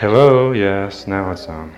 [0.00, 1.76] Hello, yes, now it's on.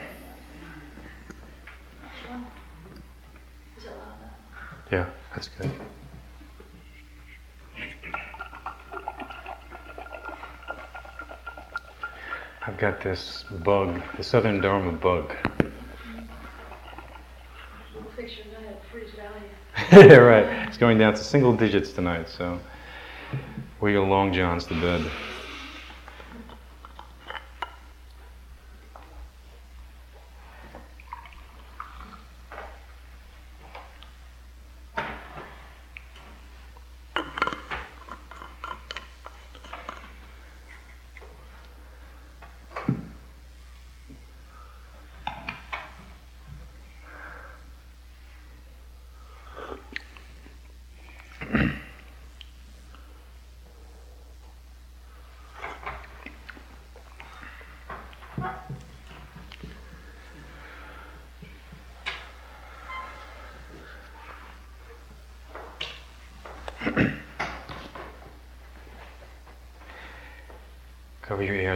[4.92, 5.68] Yeah, that's good.
[12.64, 15.34] I've got this bug, the Southern Dharma bug.
[19.90, 20.68] yeah, right.
[20.68, 22.60] It's going down to single digits tonight, so
[23.80, 25.10] wear your long johns to bed.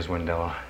[0.07, 0.66] Cover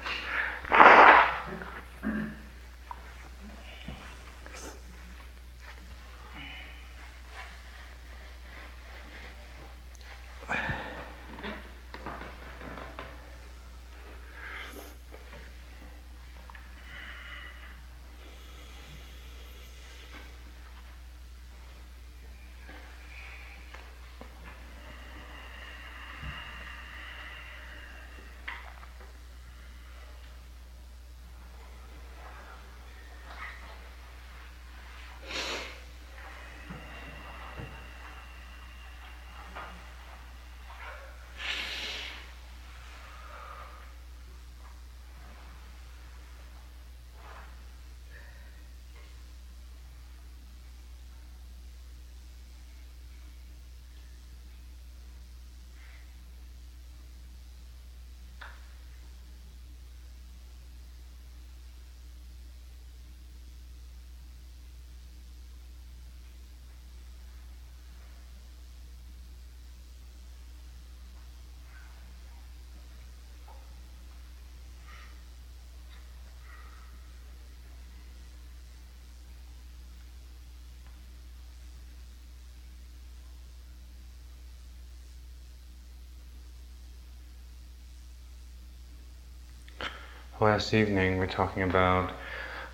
[90.39, 92.13] Last evening, we're talking about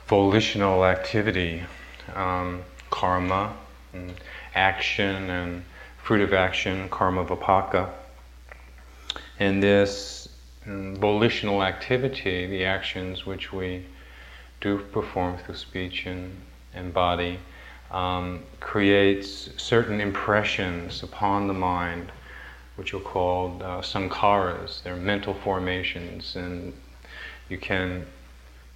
[0.09, 1.63] volitional activity,
[2.13, 3.55] um, karma,
[3.93, 4.15] and
[4.57, 5.63] action, and
[6.03, 7.89] fruit of action, karma vipaka.
[9.39, 10.29] And this
[10.67, 13.87] um, volitional activity, the actions which we
[14.61, 16.37] do perform through speech and,
[16.75, 17.39] and body,
[17.93, 22.11] um, creates certain impressions upon the mind,
[22.75, 24.83] which are called uh, sankharas.
[24.83, 26.73] They're mental formations and
[27.53, 28.07] you can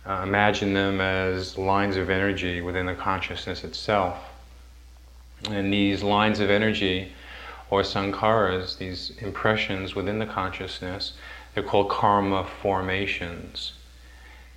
[0.06, 4.18] uh, imagine them as lines of energy within the consciousness itself.
[5.50, 7.12] And these lines of energy,
[7.70, 11.14] or sankharas, these impressions within the consciousness,
[11.54, 13.72] they're called karma formations.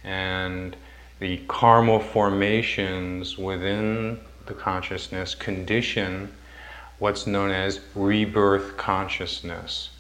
[0.03, 0.75] And
[1.19, 6.33] the karma formations within the consciousness condition
[6.97, 9.91] what's known as rebirth consciousness.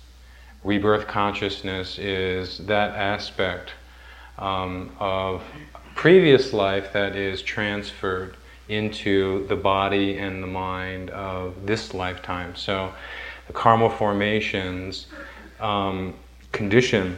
[0.65, 3.71] Rebirth consciousness is that aspect
[4.39, 5.43] um, of
[5.95, 8.35] previous life that is transferred
[8.67, 12.55] into the body and the mind of this lifetime.
[12.55, 12.93] So
[13.47, 15.07] the karma formations
[15.59, 16.13] um,
[16.51, 17.15] condition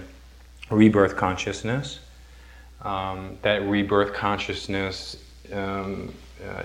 [0.71, 1.99] rebirth consciousness.
[2.81, 5.17] Um, that rebirth consciousness
[5.53, 6.63] um, uh,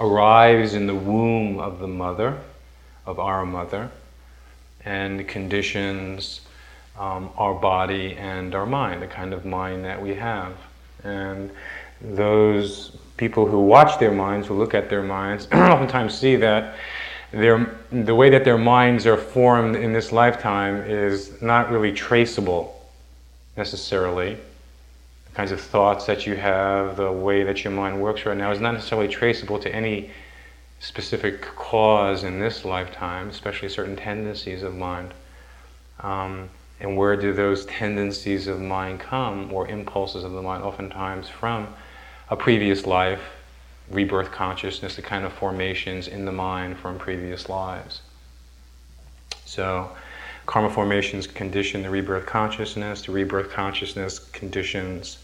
[0.00, 2.38] arrives in the womb of the mother,
[3.04, 3.90] of our mother,
[4.84, 6.40] and conditions
[6.98, 10.54] um, our body and our mind, the kind of mind that we have.
[11.04, 11.50] And
[12.00, 16.76] those people who watch their minds, who look at their minds, oftentimes see that
[17.32, 22.78] their, the way that their minds are formed in this lifetime is not really traceable
[23.56, 24.34] necessarily.
[24.34, 28.50] The kinds of thoughts that you have, the way that your mind works right now
[28.50, 30.10] is not necessarily traceable to any
[30.80, 35.14] specific cause in this lifetime, especially certain tendencies of mind.
[36.00, 36.50] Um,
[36.82, 41.68] and where do those tendencies of mind come, or impulses of the mind, oftentimes from
[42.28, 43.20] a previous life,
[43.88, 48.02] rebirth consciousness, the kind of formations in the mind from previous lives.
[49.44, 49.92] So,
[50.44, 53.02] Karma formations condition the rebirth consciousness.
[53.02, 55.18] The rebirth consciousness conditions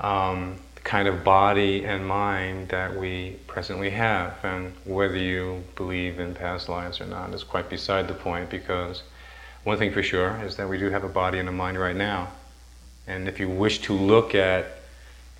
[0.00, 4.34] um, the kind of body and mind that we presently have.
[4.42, 9.04] And whether you believe in past lives or not is quite beside the point because
[9.66, 11.96] one thing for sure is that we do have a body and a mind right
[11.96, 12.28] now.
[13.08, 14.64] And if you wish to look at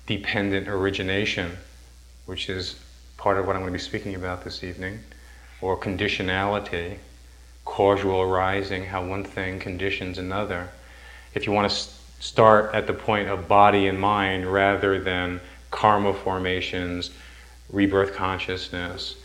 [0.05, 1.55] dependent origination,
[2.25, 2.75] which is
[3.15, 4.99] part of what I'm going to be speaking about this evening,
[5.61, 6.97] or conditionality,
[7.63, 10.71] causal arising, how one thing conditions another.
[11.33, 11.77] If you want to
[12.19, 15.39] start at the point of body and mind rather than
[15.71, 17.11] karma formations,
[17.71, 19.15] rebirth consciousness,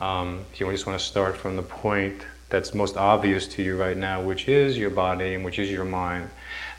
[0.00, 3.76] um, if you just want to start from the point that's most obvious to you
[3.76, 6.30] right now, which is your body and which is your mind,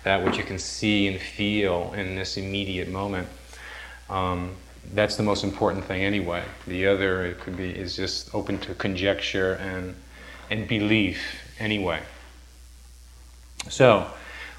[0.04, 3.28] that which you can see and feel in this immediate moment.
[4.10, 4.56] Um,
[4.94, 6.44] that's the most important thing anyway.
[6.66, 9.96] The other it could be is just open to conjecture and
[10.50, 11.20] and belief
[11.60, 12.02] anyway.
[13.70, 14.08] So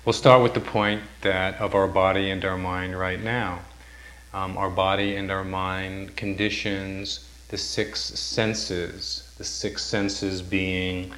[0.05, 3.61] we'll start with the point that of our body and our mind right now.
[4.33, 9.30] Um, our body and our mind conditions the six senses.
[9.41, 11.15] The six senses being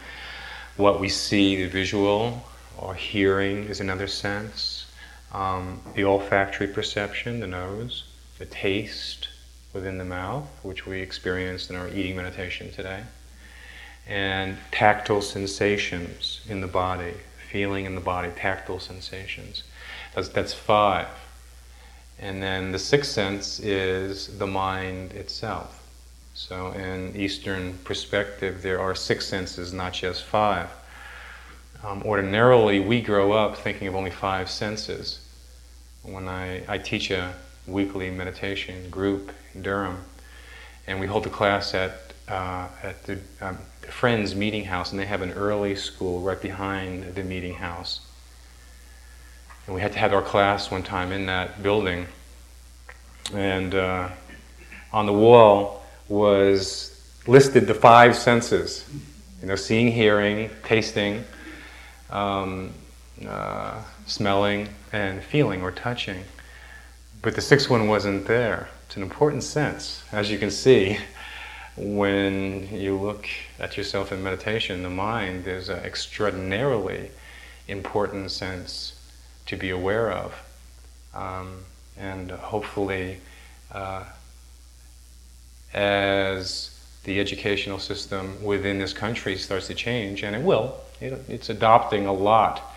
[0.77, 2.45] what we see, the visual,
[2.79, 4.87] or hearing is another sense,
[5.33, 8.05] um, the olfactory perception, the nose
[8.39, 9.27] the taste
[9.73, 13.03] within the mouth, which we experienced in our eating meditation today,
[14.07, 17.15] and tactile sensations in the body,
[17.51, 19.65] feeling in the body, tactile sensations.
[20.15, 21.09] That's, that's five.
[22.21, 25.81] And then the sixth sense is the mind itself.
[26.34, 30.70] So, in Eastern perspective, there are six senses, not just five.
[31.84, 35.20] Um, ordinarily, we grow up thinking of only five senses.
[36.02, 37.34] When I, I teach a
[37.67, 40.05] weekly meditation group in Durham,
[40.87, 41.93] and we hold the class at
[42.29, 43.58] uh, at the um,
[43.90, 48.00] Friends Meeting House, and they have an early school right behind the meeting house.
[49.67, 52.06] And we had to have our class one time in that building,
[53.35, 54.08] and uh,
[54.93, 55.81] on the wall
[56.12, 56.91] was
[57.26, 58.85] listed the five senses,
[59.41, 61.25] you know, seeing, hearing, tasting,
[62.11, 62.70] um,
[63.26, 66.23] uh, smelling, and feeling or touching.
[67.23, 68.69] But the sixth one wasn't there.
[68.87, 70.05] It's an important sense.
[70.12, 70.99] As you can see,
[71.76, 73.26] when you look
[73.59, 77.11] at yourself in meditation, the mind is an extraordinarily
[77.69, 79.00] important sense
[79.47, 80.35] to be aware of.
[81.14, 81.64] Um,
[81.97, 83.19] and hopefully,
[83.70, 84.05] uh,
[85.75, 86.71] as
[87.05, 92.07] the educational system within this country starts to change, and it will, it, it's adopting
[92.07, 92.75] a lot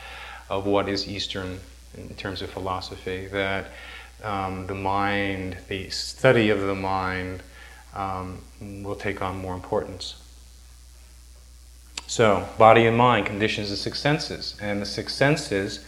[0.50, 1.60] of what is Eastern
[1.98, 3.68] in terms of philosophy, that
[4.24, 7.42] um, the mind, the study of the mind,
[7.94, 8.40] um,
[8.84, 10.16] will take on more importance.
[12.08, 15.86] So, body and mind conditions the six senses, and the six senses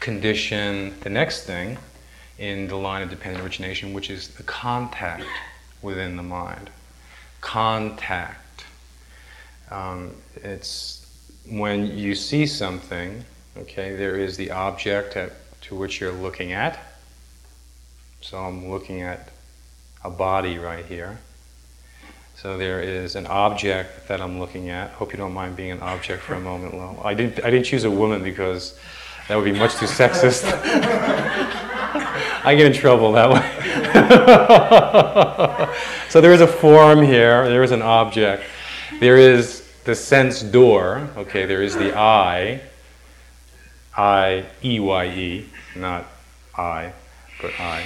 [0.00, 1.78] condition the next thing
[2.38, 5.24] in the line of dependent origination, which is the contact
[5.86, 6.68] within the mind.
[7.40, 8.64] Contact.
[9.70, 10.10] Um,
[10.42, 11.06] it's
[11.48, 13.24] when you see something,
[13.56, 16.78] okay, there is the object at, to which you're looking at,
[18.20, 19.28] so I'm looking at
[20.04, 21.18] a body right here.
[22.34, 24.90] So there is an object that I'm looking at.
[24.90, 27.00] Hope you don't mind being an object for a moment, Lo.
[27.02, 28.78] I didn't, I didn't choose a woman because
[29.28, 30.42] that would be much too sexist.
[32.46, 33.42] I get in trouble that way.
[36.08, 38.44] so there is a form here, there is an object.
[39.00, 42.60] There is the sense door, okay, there is the I,
[43.96, 46.06] I, E Y E, not
[46.56, 46.92] I,
[47.42, 47.84] but I.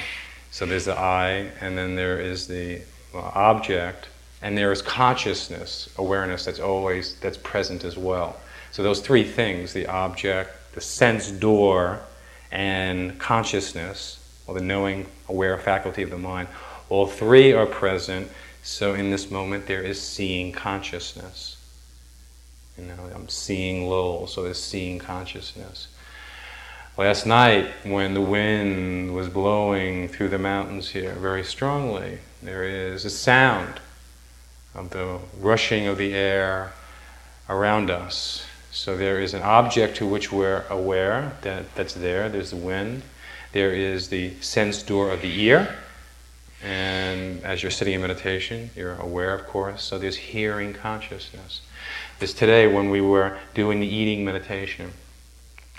[0.50, 2.82] So there's the I, and then there is the
[3.14, 4.08] object,
[4.42, 8.38] and there is consciousness, awareness that's always that's present as well.
[8.72, 12.00] So those three things: the object, the sense door,
[12.52, 14.19] and consciousness,
[14.50, 16.48] or the knowing, aware faculty of the mind.
[16.88, 18.28] All three are present.
[18.64, 21.56] So in this moment, there is seeing consciousness.
[22.76, 25.86] You know, I'm seeing Lowell, so there's seeing consciousness.
[26.98, 33.04] Last night, when the wind was blowing through the mountains here very strongly, there is
[33.04, 33.78] a sound
[34.74, 36.72] of the rushing of the air
[37.48, 38.44] around us.
[38.72, 42.28] So there is an object to which we're aware that, that's there.
[42.28, 43.02] There's the wind.
[43.52, 45.76] There is the sense door of the ear.
[46.62, 49.82] And as you're sitting in meditation, you're aware, of course.
[49.82, 51.62] So there's hearing consciousness.
[52.18, 54.92] This today, when we were doing the eating meditation,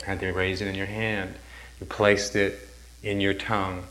[0.04, 1.36] had to raise it in your hand.
[1.80, 2.68] You placed it
[3.04, 3.84] in your tongue.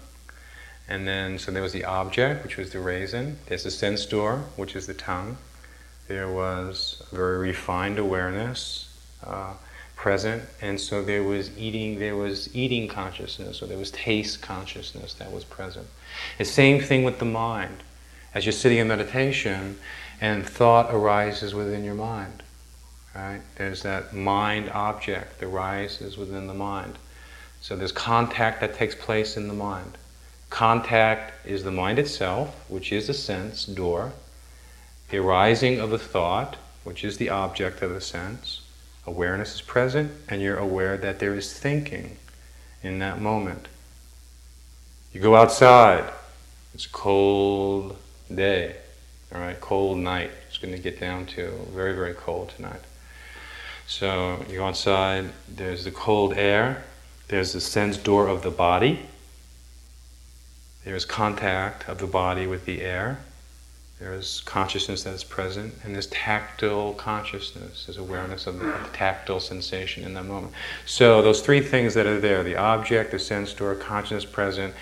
[0.88, 3.38] And then, so there was the object, which was the raisin.
[3.46, 5.36] There's the sense door, which is the tongue.
[6.08, 8.92] There was a very refined awareness,
[9.24, 9.54] uh,
[10.00, 15.12] present, and so there was eating, there was eating consciousness, or there was taste consciousness
[15.12, 15.86] that was present.
[16.38, 17.82] The same thing with the mind.
[18.34, 19.78] As you're sitting in meditation,
[20.18, 22.42] and thought arises within your mind.
[23.14, 23.42] Right?
[23.56, 26.94] There's that mind object that arises within the mind.
[27.60, 29.98] So there's contact that takes place in the mind.
[30.48, 34.12] Contact is the mind itself, which is a sense door.
[35.10, 38.62] The arising of a thought, which is the object of the sense.
[39.06, 42.18] Awareness is present, and you're aware that there is thinking
[42.82, 43.66] in that moment.
[45.12, 46.10] You go outside,
[46.74, 47.96] it's a cold
[48.32, 48.76] day,
[49.34, 50.30] all right, cold night.
[50.48, 52.80] It's going to get down to very, very cold tonight.
[53.86, 56.84] So you go outside, there's the cold air,
[57.28, 59.00] there's the sense door of the body,
[60.84, 63.18] there's contact of the body with the air,
[64.00, 68.96] there's consciousness that is present, and there's tactile consciousness, there's awareness of the, of the,
[68.96, 70.54] tactile sensation in that moment.
[70.86, 74.74] So, those three things that are there the object, the sense door, consciousness present,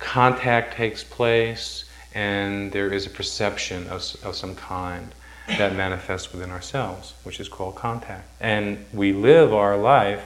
[0.00, 5.14] contact takes place, and there is a perception of, of some kind
[5.46, 8.28] that manifests within ourselves, which is called contact.
[8.40, 10.24] And we live our life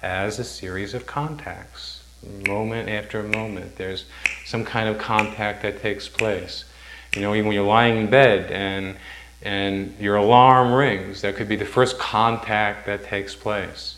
[0.00, 2.04] as a series of contacts,
[2.46, 3.76] moment after moment.
[3.76, 4.04] There's
[4.46, 6.64] some kind of contact that takes place.
[7.14, 8.96] You know, even when you're lying in bed and
[9.42, 13.96] and your alarm rings, that could be the first contact that takes place.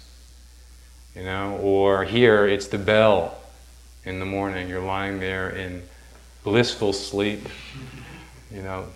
[1.16, 3.38] You know, or here it's the bell
[4.04, 4.68] in the morning.
[4.68, 5.82] You're lying there in
[6.44, 7.48] blissful sleep,
[8.50, 8.86] you know,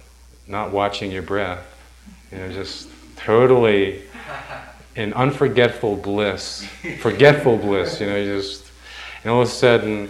[0.46, 1.64] not watching your breath,
[2.32, 4.02] you know, just totally
[4.94, 6.66] in unforgetful bliss,
[7.00, 8.64] forgetful bliss, you know, just,
[9.23, 10.08] and all of a sudden,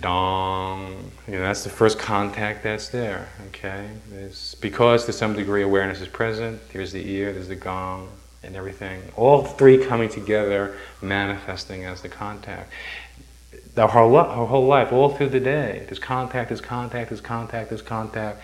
[0.00, 3.88] dong, you know, that's the first contact that's there, okay?
[4.12, 8.08] It's because to some degree awareness is present, there's the ear, there's the gong,
[8.42, 9.00] and everything.
[9.16, 12.70] All three coming together, manifesting as the contact.
[13.76, 17.70] Our whole, our whole life, all through the day, there's contact, there's contact, there's contact,
[17.70, 18.42] there's contact.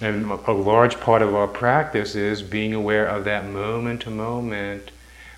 [0.00, 4.90] And a large part of our practice is being aware of that moment to moment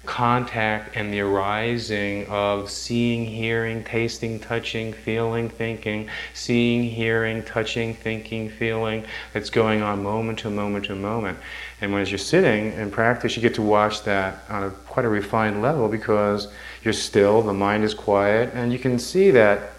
[0.07, 8.49] contact and the arising of seeing, hearing, tasting, touching, feeling, thinking, seeing, hearing, touching, thinking,
[8.49, 11.39] feeling that's going on moment to moment to moment.
[11.81, 15.09] And when you're sitting in practice, you get to watch that on a quite a
[15.09, 16.49] refined level because
[16.83, 19.73] you're still, the mind is quiet, and you can see that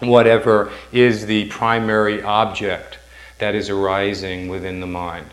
[0.00, 2.98] whatever is the primary object
[3.38, 5.26] that is arising within the mind.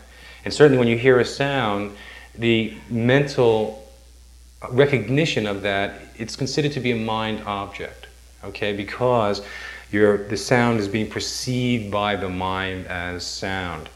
[0.44, 1.96] And certainly when you hear a sound,
[2.34, 3.87] the mental
[4.70, 8.06] recognition of that, it's considered to be a mind object,
[8.44, 9.42] okay, because
[9.90, 13.88] your, the sound is being perceived by the mind as sound.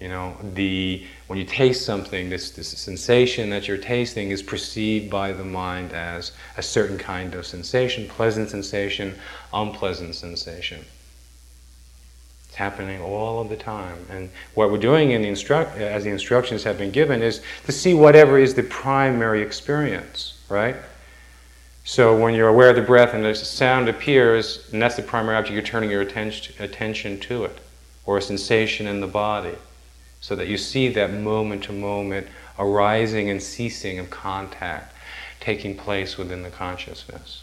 [0.00, 5.10] You know, the, when you taste something, this, this sensation that you're tasting is perceived
[5.10, 9.14] by the mind as a certain kind of sensation, pleasant sensation,
[9.52, 10.84] unpleasant sensation
[12.54, 14.06] happening all of the time.
[14.10, 17.72] And what we're doing in the instru- as the instructions have been given is to
[17.72, 20.76] see whatever is the primary experience, right?
[21.84, 25.36] So when you're aware of the breath and the sound appears, and that's the primary
[25.36, 27.58] object, you're turning your attention, attention to it,
[28.06, 29.56] or a sensation in the body,
[30.20, 32.26] so that you see that moment to moment
[32.58, 34.94] arising and ceasing of contact
[35.40, 37.42] taking place within the consciousness.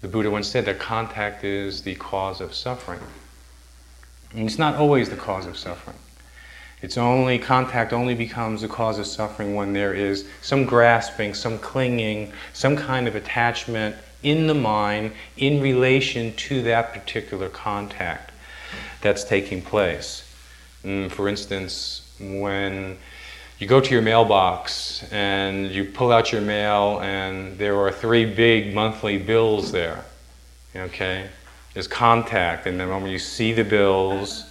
[0.00, 3.00] The Buddha once said that contact is the cause of suffering.
[4.32, 5.96] And it's not always the cause of suffering.
[6.80, 11.58] It's only, contact only becomes the cause of suffering when there is some grasping, some
[11.58, 18.30] clinging, some kind of attachment in the mind in relation to that particular contact
[19.00, 20.22] that's taking place.
[20.84, 22.98] Mm, for instance, when
[23.58, 28.24] you go to your mailbox and you pull out your mail and there are three
[28.24, 30.04] big monthly bills there
[30.76, 31.28] okay?
[31.74, 34.44] There's contact and the moment you see the bills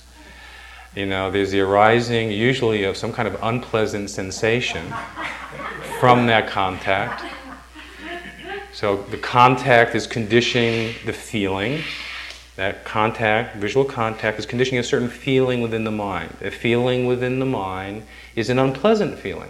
[0.95, 4.91] you know there's the arising usually of some kind of unpleasant sensation
[5.99, 7.23] from that contact.
[8.71, 11.81] So the contact is conditioning the feeling.
[12.55, 16.35] That contact, visual contact, is conditioning a certain feeling within the mind.
[16.41, 18.03] A feeling within the mind
[18.37, 19.49] is an unpleasant feeling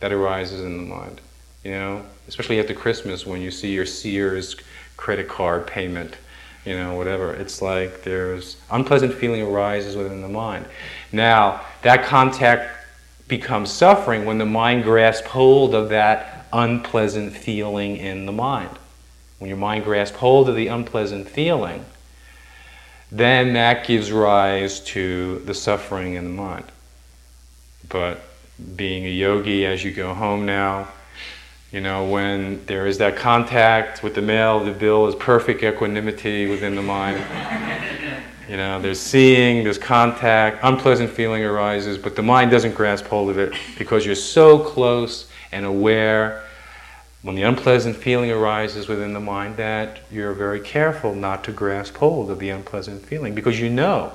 [0.00, 1.20] that arises in the mind.
[1.62, 4.56] You know, especially after Christmas when you see your Sears
[4.96, 6.16] credit card payment,
[6.64, 7.34] you know, whatever.
[7.34, 10.64] It's like there's unpleasant feeling arises within the mind.
[11.12, 12.86] Now, that contact
[13.28, 18.70] becomes suffering when the mind grasps hold of that unpleasant feeling in the mind.
[19.38, 21.84] When your mind grasps hold of the unpleasant feeling,
[23.12, 26.64] then that gives rise to the suffering in the mind.
[27.88, 28.20] But
[28.76, 30.88] being a yogi as you go home now.
[31.70, 36.48] You know, when there is that contact with the mail, the bill is perfect equanimity
[36.48, 37.22] within the mind.
[38.48, 43.28] You know, there's seeing, there's contact, unpleasant feeling arises, but the mind doesn't grasp hold
[43.28, 46.42] of it because you're so close and aware
[47.20, 51.96] when the unpleasant feeling arises within the mind that you're very careful not to grasp
[51.96, 54.12] hold of the unpleasant feeling because you know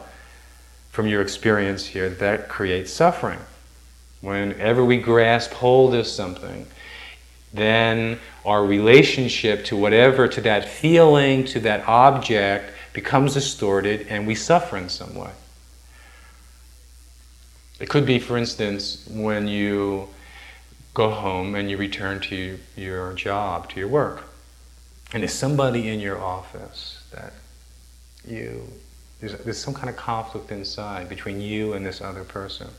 [0.89, 3.39] from your experience here that creates suffering.
[4.23, 6.65] Whenever we grasp hold of something,
[7.53, 14.33] then our relationship to whatever, to that feeling, to that object, becomes distorted and we
[14.33, 15.31] suffer in some way.
[17.81, 20.07] It could be, for instance, when you
[20.93, 24.23] go home and you return to your job, to your work,
[25.11, 27.33] and there's somebody in your office that
[28.25, 28.69] you,
[29.19, 32.69] there's, there's some kind of conflict inside between you and this other person.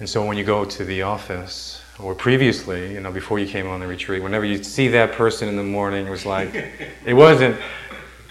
[0.00, 3.66] And so when you go to the office, or previously, you know, before you came
[3.68, 6.54] on the retreat, whenever you see that person in the morning, it was like,
[7.04, 7.54] it wasn't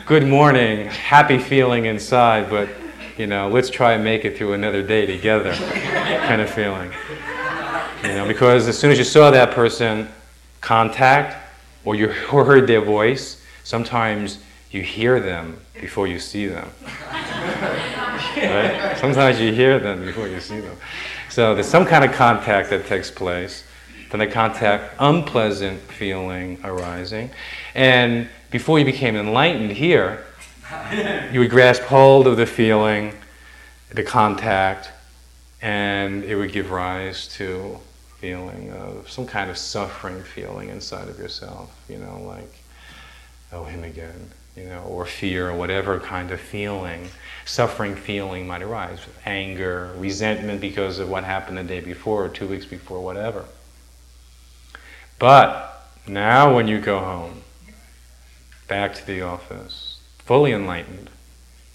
[0.07, 2.69] good morning, happy feeling inside, but,
[3.19, 6.91] you know, let's try and make it through another day together kind of feeling.
[8.01, 10.07] You know, because as soon as you saw that person,
[10.61, 11.37] contact,
[11.85, 14.39] or you heard their voice, sometimes
[14.71, 16.67] you hear them before you see them.
[18.37, 18.95] right?
[18.99, 20.75] Sometimes you hear them before you see them.
[21.29, 23.63] So there's some kind of contact that takes place.
[24.09, 27.29] Then the contact, unpleasant feeling arising.
[27.75, 30.25] And before you became enlightened here,
[31.31, 33.13] you would grasp hold of the feeling,
[33.91, 34.89] the contact,
[35.61, 37.77] and it would give rise to
[38.17, 42.51] feeling of some kind of suffering feeling inside of yourself, you know, like,
[43.51, 47.09] oh, him again, you know, or fear, or whatever kind of feeling
[47.49, 52.47] suffering feeling might arise anger, resentment because of what happened the day before or two
[52.47, 53.43] weeks before, whatever.
[55.17, 57.41] But now, when you go home,
[58.67, 61.09] back to the office, fully enlightened,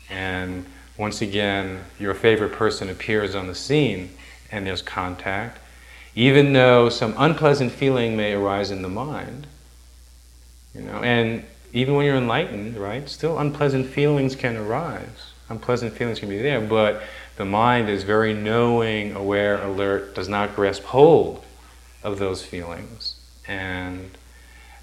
[0.09, 0.65] and
[0.97, 4.11] once again, your favorite person appears on the scene
[4.53, 5.59] and there's contact,
[6.15, 9.49] even though some unpleasant feeling may arise in the mind,
[10.73, 16.21] you know, and even when you're enlightened, right, still unpleasant feelings can arise unpleasant feelings
[16.21, 17.03] can be there, but
[17.37, 21.45] the mind is very knowing, aware, alert, does not grasp hold
[22.03, 23.17] of those feelings.
[23.47, 24.11] And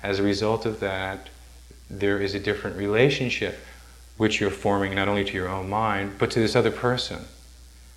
[0.03, 1.27] as a result of that,
[1.89, 3.59] there is a different relationship
[4.17, 7.25] which you're forming not only to your own mind, but to this other person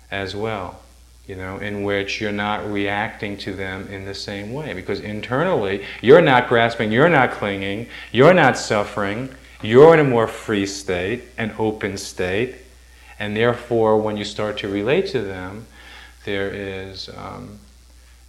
[0.09, 0.81] as well.
[1.27, 4.73] You know, in which you're not reacting to them in the same way.
[4.73, 9.33] Because internally, you're not grasping, you're not clinging, you're not suffering,
[9.63, 12.55] you're in a more free state, an open state,
[13.17, 15.65] and therefore, when you start to relate to them,
[16.25, 17.59] there is, um,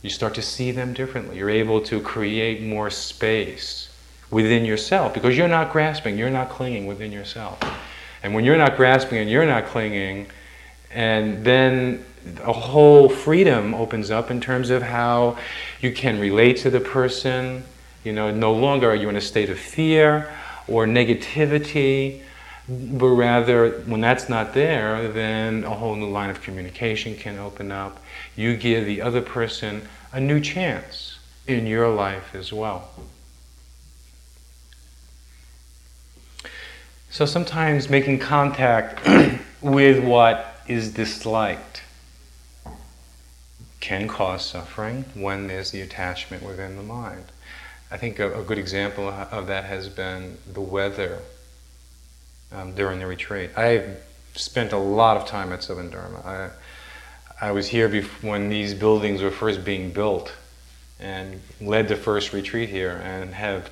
[0.03, 1.39] you start to see them differently.
[1.39, 3.91] You're able to create more space
[4.31, 7.59] within yourself because you're not grasping, you're not clinging within yourself.
[8.23, 10.27] And when you're not grasping and you're not clinging,
[10.93, 12.05] and then
[12.45, 15.39] a whole freedom opens up in terms of how
[15.81, 17.65] you can relate to the person.
[18.05, 20.33] You know, no longer are you in a state of fear
[20.69, 22.23] or negativity,
[22.69, 27.71] but rather, when that's not there, then a whole new line of communication can open
[27.71, 28.03] up.
[28.35, 32.91] You give the other person a new chance in your life as well.
[37.11, 39.01] So sometimes making contact
[39.63, 41.83] with what is disliked
[43.87, 47.23] can cause suffering when there's the attachment within the mind.
[47.89, 51.21] I think a, a good example of that has been the weather
[52.51, 53.51] um, during the retreat.
[53.57, 53.85] I
[54.35, 56.19] spent a lot of time at Southern Dharma.
[57.41, 57.89] I, I was here
[58.23, 60.35] when these buildings were first being built
[60.99, 63.71] and led the first retreat here and have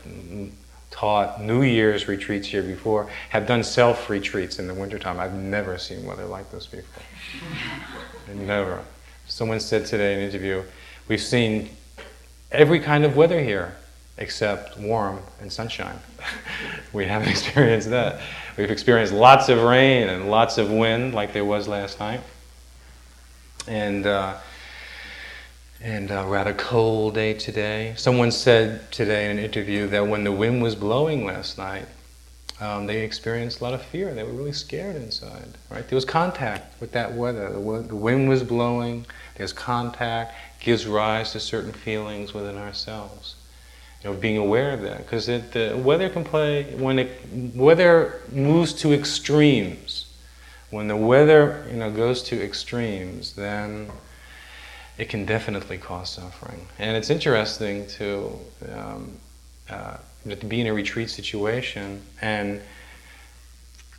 [0.92, 5.18] taught New Year's retreats here before, have done self retreats in the wintertime.
[5.18, 7.03] I've never seen weather like this before.
[8.33, 8.85] never.
[9.27, 10.63] Someone said today in an interview,
[11.09, 11.71] we've seen
[12.53, 13.75] every kind of weather here
[14.19, 15.99] except warm and sunshine.
[16.93, 18.21] we haven't experienced that.
[18.57, 22.21] We've experienced lots of rain and lots of wind, like there was last night,
[23.67, 24.37] and uh,
[25.81, 27.95] and a rather cold day today.
[27.97, 31.87] Someone said today in an interview that when the wind was blowing last night,
[32.61, 34.14] um, they experienced a lot of fear.
[34.14, 35.49] They were really scared inside.
[35.71, 35.87] Right?
[35.88, 37.51] There was contact with that weather.
[37.51, 39.07] The, wind was blowing.
[39.37, 40.35] There's contact.
[40.61, 43.35] Gives rise to certain feelings within ourselves
[44.03, 47.11] you know, being aware of that because the weather can play when it
[47.55, 50.07] weather moves to extremes.
[50.71, 53.90] When the weather you know goes to extremes, then
[54.99, 56.67] it can definitely cause suffering.
[56.79, 58.38] And it's interesting to,
[58.73, 59.17] um,
[59.69, 59.97] uh,
[60.29, 62.61] to be in a retreat situation and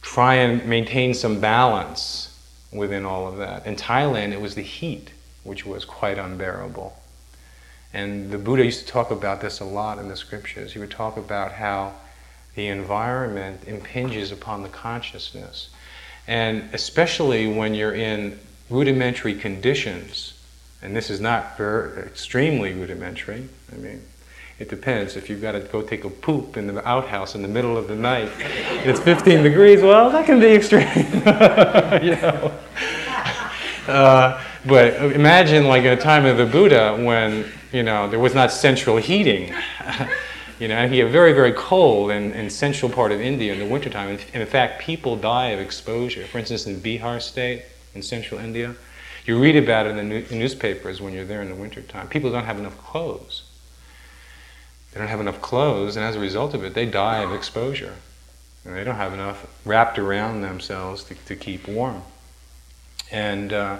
[0.01, 2.37] try and maintain some balance
[2.71, 3.65] within all of that.
[3.65, 5.11] In Thailand, it was the heat,
[5.43, 6.97] which was quite unbearable.
[7.93, 10.73] And the Buddha used to talk about this a lot in the scriptures.
[10.73, 11.93] He would talk about how
[12.55, 15.69] the environment impinges upon the consciousness.
[16.27, 20.33] And especially when you're in rudimentary conditions,
[20.81, 23.47] and this is not very extremely rudimentary.
[23.71, 24.01] I mean,
[24.57, 25.15] it depends.
[25.17, 27.87] If you've got to go take a poop in the outhouse in the middle of
[27.87, 29.81] the night, and it's 15 degrees.
[29.81, 30.87] Well, that can be extreme.
[32.03, 32.57] you know.
[33.87, 38.33] Uh, but imagine, like in the time of the Buddha, when you know there was
[38.33, 39.53] not central heating.
[40.59, 43.59] you know, and he get very, very cold in, in central part of India in
[43.59, 44.17] the wintertime.
[44.33, 46.25] And in fact, people die of exposure.
[46.27, 47.63] For instance, in Bihar state,
[47.93, 48.75] in central India,
[49.25, 52.07] you read about it in the newspapers when you're there in the wintertime.
[52.07, 53.43] People don't have enough clothes.
[54.95, 57.95] They don't have enough clothes, and as a result of it, they die of exposure.
[58.63, 62.01] And they don't have enough wrapped around themselves to, to keep warm.
[63.11, 63.79] And, uh,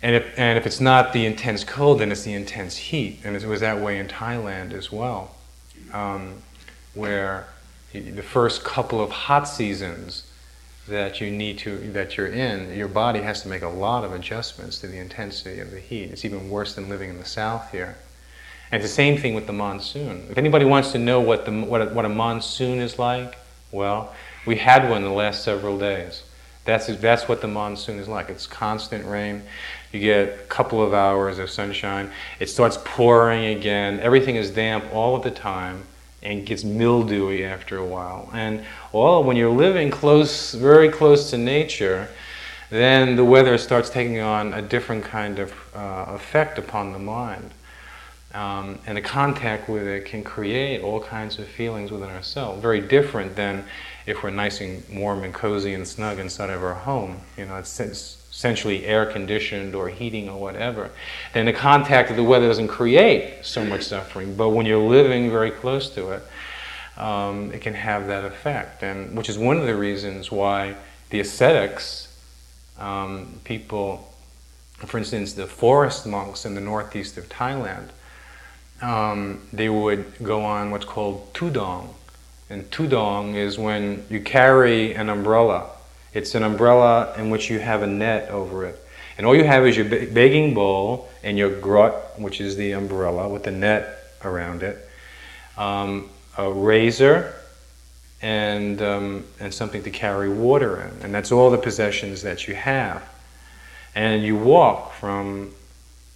[0.00, 3.18] and, if, and if it's not the intense cold, then it's the intense heat.
[3.24, 5.34] And it was that way in Thailand as well,
[5.92, 6.34] um,
[6.94, 7.48] where
[7.92, 10.30] the first couple of hot seasons,
[10.86, 14.12] that you need to that you're in, your body has to make a lot of
[14.12, 16.10] adjustments to the intensity of the heat.
[16.12, 17.98] It's even worse than living in the south here.
[18.70, 20.26] And it's the same thing with the monsoon.
[20.30, 23.38] If anybody wants to know what the what a, what a monsoon is like,
[23.72, 24.14] well,
[24.46, 26.22] we had one the last several days.
[26.64, 28.28] That's that's what the monsoon is like.
[28.28, 29.42] It's constant rain.
[29.92, 32.10] You get a couple of hours of sunshine.
[32.40, 34.00] It starts pouring again.
[34.00, 35.84] Everything is damp all of the time
[36.22, 38.28] and gets mildewy after a while.
[38.34, 42.08] And well, when you're living close, very close to nature,
[42.70, 47.50] then the weather starts taking on a different kind of uh, effect upon the mind.
[48.38, 52.80] Um, and the contact with it can create all kinds of feelings within ourselves, very
[52.80, 53.64] different than
[54.06, 57.20] if we're nice and warm and cozy and snug inside of our home.
[57.36, 60.88] You know, it's, essentially air conditioned or heating or whatever,
[61.32, 64.36] then the contact of the weather doesn't create so much suffering.
[64.36, 66.22] But when you're living very close to it,
[66.96, 70.76] um, it can have that effect, and which is one of the reasons why
[71.10, 72.16] the ascetics,
[72.78, 74.14] um, people,
[74.76, 77.88] for instance, the forest monks in the northeast of Thailand,
[78.82, 81.88] um, they would go on what's called tudong,
[82.50, 85.70] and tudong is when you carry an umbrella
[86.14, 88.76] it's an umbrella in which you have a net over it.
[89.16, 93.28] And all you have is your begging bowl and your grot, which is the umbrella
[93.28, 94.78] with the net around it,
[95.56, 97.34] um, a razor,
[98.22, 101.04] and, um, and something to carry water in.
[101.04, 103.02] And that's all the possessions that you have.
[103.94, 105.52] And you walk from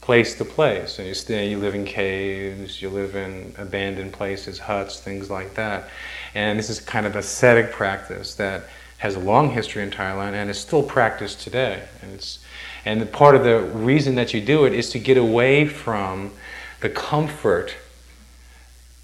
[0.03, 0.99] place to place.
[0.99, 5.55] And you stay, you live in caves, you live in abandoned places, huts, things like
[5.55, 5.89] that.
[6.35, 8.65] And this is kind of ascetic practice that
[8.99, 11.83] has a long history in Thailand and is still practiced today.
[12.03, 12.41] And, it's,
[12.85, 16.33] and part of the reason that you do it is to get away from
[16.81, 17.75] the comfort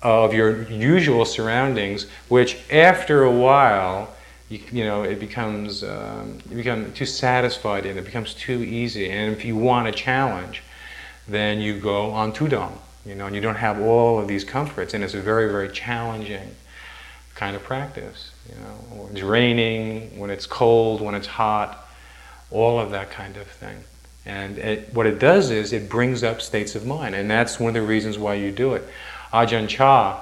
[0.02, 4.14] of your usual surroundings, which after a while,
[4.48, 9.10] you, you know, it becomes um, you become too satisfied and it becomes too easy.
[9.10, 10.62] And if you want a challenge,
[11.28, 12.72] then you go on tudong,
[13.04, 15.68] you know, and you don't have all of these comforts, and it's a very, very
[15.68, 16.54] challenging
[17.34, 18.32] kind of practice.
[18.48, 21.88] You know, when it's raining, when it's cold, when it's hot,
[22.50, 23.76] all of that kind of thing.
[24.24, 27.68] And it, what it does is it brings up states of mind, and that's one
[27.68, 28.84] of the reasons why you do it.
[29.32, 30.20] Ajahn Chah,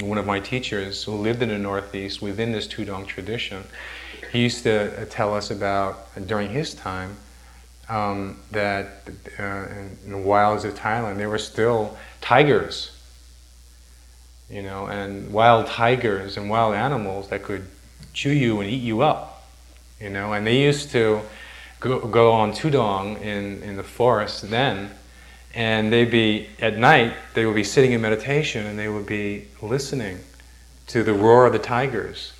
[0.00, 3.64] one of my teachers who lived in the Northeast within this Tudong tradition,
[4.32, 7.16] he used to tell us about during his time
[7.88, 12.94] um, that uh, in, the wilds of Thailand there were still tigers
[14.50, 17.66] you know, and wild tigers and wild animals that could
[18.12, 19.48] chew you and eat you up,
[20.00, 20.32] you know.
[20.32, 21.22] And they used to
[21.80, 24.90] go, go on tudong in, in the forest then,
[25.54, 29.46] and they'd be, at night, they would be sitting in meditation and they would be
[29.62, 30.18] listening
[30.88, 32.32] to the roar of the tigers,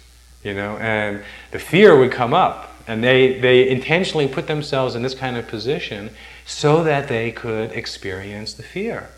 [0.42, 2.73] you know, and the fear would come up.
[2.86, 6.10] And they, they intentionally put themselves in this kind of position
[6.44, 9.08] so that they could experience the fear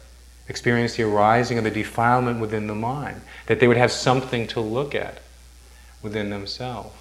[0.48, 4.60] experience the arising of the defilement within the mind, that they would have something to
[4.60, 5.18] look at
[6.02, 6.94] within themselves.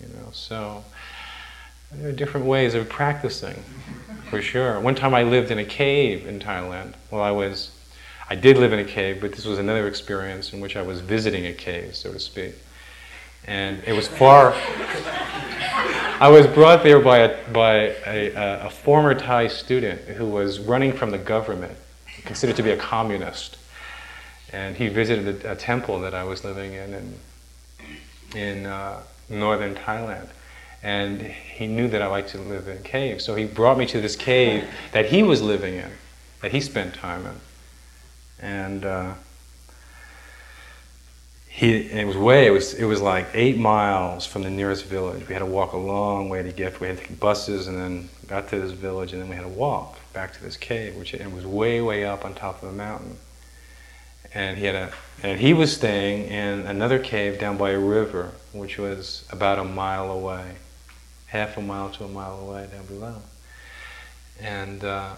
[0.00, 0.84] You know, so
[1.92, 3.62] there are different ways of practicing,
[4.30, 4.78] for sure.
[4.80, 6.94] One time I lived in a cave in Thailand.
[7.10, 7.70] Well, I was,
[8.28, 11.00] I did live in a cave, but this was another experience in which I was
[11.00, 12.54] visiting a cave, so to speak.
[13.46, 14.54] And it was far.
[16.20, 20.92] I was brought there by a, by a, a, former Thai student who was running
[20.92, 21.76] from the government,
[22.24, 23.56] considered to be a communist.
[24.52, 27.14] And he visited a, a temple that I was living in in,
[28.34, 30.28] in uh, northern Thailand.
[30.82, 33.24] And he knew that I liked to live in caves.
[33.24, 35.90] So he brought me to this cave that he was living in,
[36.42, 37.40] that he spent time in.
[38.44, 39.14] And uh,
[41.58, 45.26] he, it was way, it was, it was like eight miles from the nearest village.
[45.26, 47.76] We had to walk a long way to get, we had to take buses and
[47.76, 50.94] then got to this village and then we had to walk back to this cave,
[50.94, 53.16] which it was way, way up on top of a mountain.
[54.32, 54.92] And he had a,
[55.24, 59.64] and he was staying in another cave down by a river, which was about a
[59.64, 60.52] mile away,
[61.26, 63.16] half a mile to a mile away down below.
[64.40, 65.14] And uh,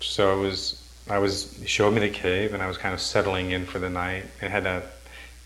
[0.00, 3.00] so it was I was he showed me the cave, and I was kind of
[3.00, 4.24] settling in for the night.
[4.42, 4.82] It had a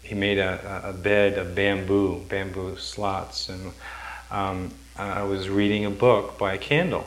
[0.02, 3.72] he made a, a bed of bamboo, bamboo slots, and
[4.30, 7.06] um, I was reading a book by a candle,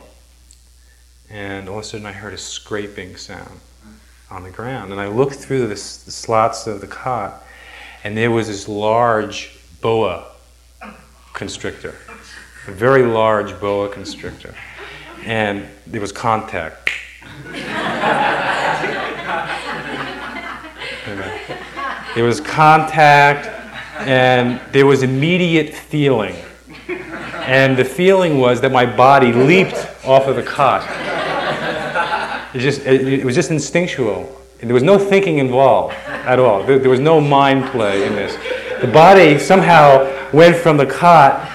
[1.28, 3.60] and all of a sudden I heard a scraping sound
[4.30, 7.44] on the ground, and I looked through the, the slots of the cot,
[8.02, 10.24] and there was this large boa
[11.34, 11.94] constrictor,
[12.66, 14.54] a very large boa constrictor,
[15.22, 16.90] and there was contact.
[22.16, 23.46] There was contact,
[23.98, 26.34] and there was immediate feeling.
[26.88, 30.80] And the feeling was that my body leaped off of the cot.
[32.54, 34.34] It, just, it, it was just instinctual.
[34.60, 36.62] There was no thinking involved at all.
[36.62, 38.34] There, there was no mind play in this.
[38.80, 41.50] The body somehow went from the cot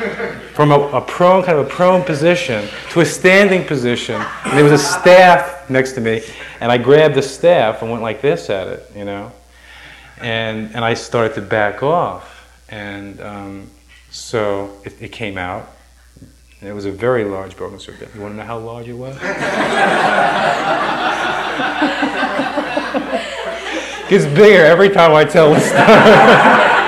[0.54, 4.22] from a, a, prone, kind of a prone position to a standing position.
[4.46, 6.22] And there was a staff next to me,
[6.60, 9.32] and I grabbed the staff and went like this at it, you know
[10.22, 13.70] and and I started to back off, and um,
[14.10, 15.70] so it, it, came out.
[16.62, 18.10] it was a very large boa constrictor.
[18.14, 19.16] You want to know how large it was?
[19.22, 19.22] it
[24.10, 26.78] Gets bigger every time I tell the story.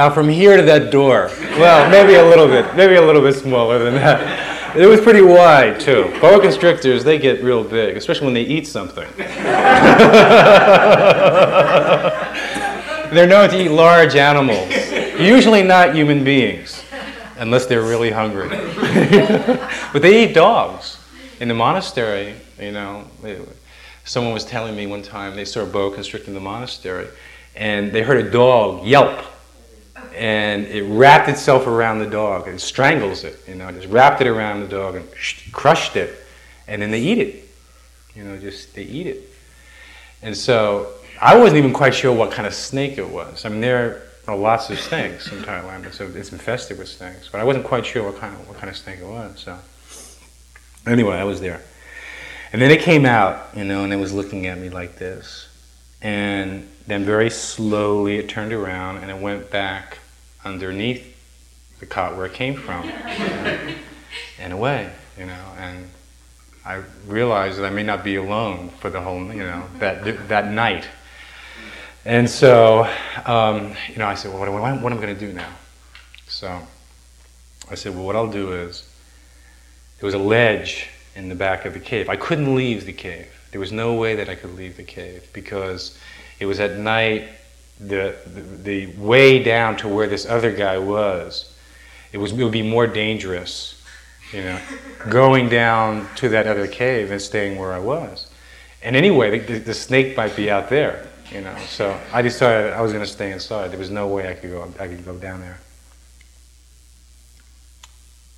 [0.00, 3.34] Now, from here to that door, well, maybe a little bit, maybe a little bit
[3.34, 4.74] smaller than that.
[4.74, 6.04] It was pretty wide, too.
[6.22, 9.06] Boa constrictors, they get real big, especially when they eat something.
[13.12, 14.70] They're known to eat large animals,
[15.20, 16.82] usually not human beings,
[17.36, 18.48] unless they're really hungry.
[19.92, 20.96] but they eat dogs.
[21.40, 23.04] In the monastery, you know,
[24.06, 27.08] someone was telling me one time they saw a boa constrictor in the monastery,
[27.54, 29.26] and they heard a dog yelp
[30.14, 34.26] and it wrapped itself around the dog and strangles it, you know, just wrapped it
[34.26, 35.08] around the dog and
[35.52, 36.16] crushed it,
[36.66, 37.48] and then they eat it,
[38.14, 39.22] you know, just they eat it.
[40.22, 43.44] And so I wasn't even quite sure what kind of snake it was.
[43.44, 47.40] I mean, there are lots of snakes in Thailand, so it's infested with snakes, but
[47.40, 49.40] I wasn't quite sure what kind of what kind of snake it was.
[49.40, 49.58] So
[50.86, 51.60] anyway, I was there,
[52.52, 55.48] and then it came out, you know, and it was looking at me like this,
[56.02, 59.98] and then very slowly it turned around and it went back
[60.44, 61.16] underneath
[61.78, 62.84] the cot where it came from
[64.38, 65.44] and away, you know.
[65.58, 65.88] And
[66.64, 70.52] I realized that I may not be alone for the whole, you know, that, that
[70.52, 70.86] night.
[72.04, 72.88] And so,
[73.26, 75.52] um, you know, I said, well, what, what, what am I going to do now?
[76.28, 76.60] So
[77.70, 78.86] I said, well, what I'll do is,
[79.98, 82.08] there was a ledge in the back of the cave.
[82.08, 83.28] I couldn't leave the cave.
[83.50, 85.98] There was no way that I could leave the cave because
[86.40, 87.28] it was at night
[87.78, 91.54] the, the, the way down to where this other guy was,
[92.12, 93.82] it, was, it would be more dangerous,
[94.32, 94.60] you know,
[95.08, 98.26] going down to that other cave than staying where I was.
[98.82, 101.56] And anyway, the, the snake might be out there, you know.
[101.68, 103.70] So I decided I was going to stay inside.
[103.70, 104.72] There was no way I could go.
[104.80, 105.58] I could go down there.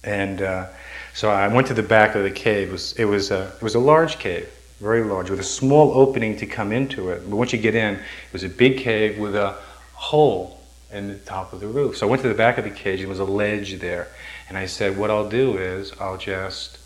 [0.04, 0.66] And uh,
[1.14, 2.68] so I went to the back of the cave.
[2.68, 4.48] It was it was a, it was a large cave
[4.82, 7.22] very large, with a small opening to come into it.
[7.30, 9.56] But once you get in, it was a big cave with a
[9.94, 11.96] hole in the top of the roof.
[11.96, 14.08] So I went to the back of the cage, and there was a ledge there.
[14.48, 16.78] And I said, what I'll do is I'll just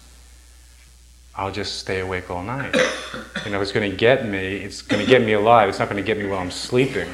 [1.39, 2.77] I'll just stay awake all night.
[3.45, 4.57] You know, it's going to get me.
[4.57, 5.69] It's going to get me alive.
[5.69, 7.09] It's not going to get me while I'm sleeping.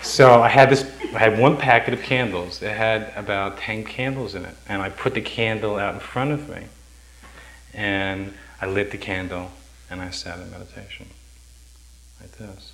[0.00, 0.88] So I had this.
[1.14, 2.62] I had one packet of candles.
[2.62, 6.30] It had about ten candles in it, and I put the candle out in front
[6.30, 6.66] of me,
[7.74, 9.50] and I lit the candle,
[9.90, 11.06] and I sat in meditation
[12.20, 12.72] like this.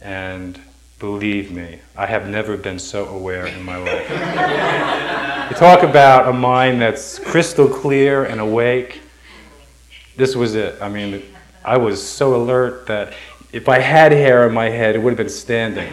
[0.00, 0.60] And
[0.98, 4.08] believe me, I have never been so aware in my life.
[5.50, 9.00] you talk about a mind that's crystal clear and awake.
[10.16, 10.80] this was it.
[10.80, 11.22] I mean,
[11.64, 13.14] I was so alert that
[13.52, 15.92] if I had hair on my head, it would have been standing.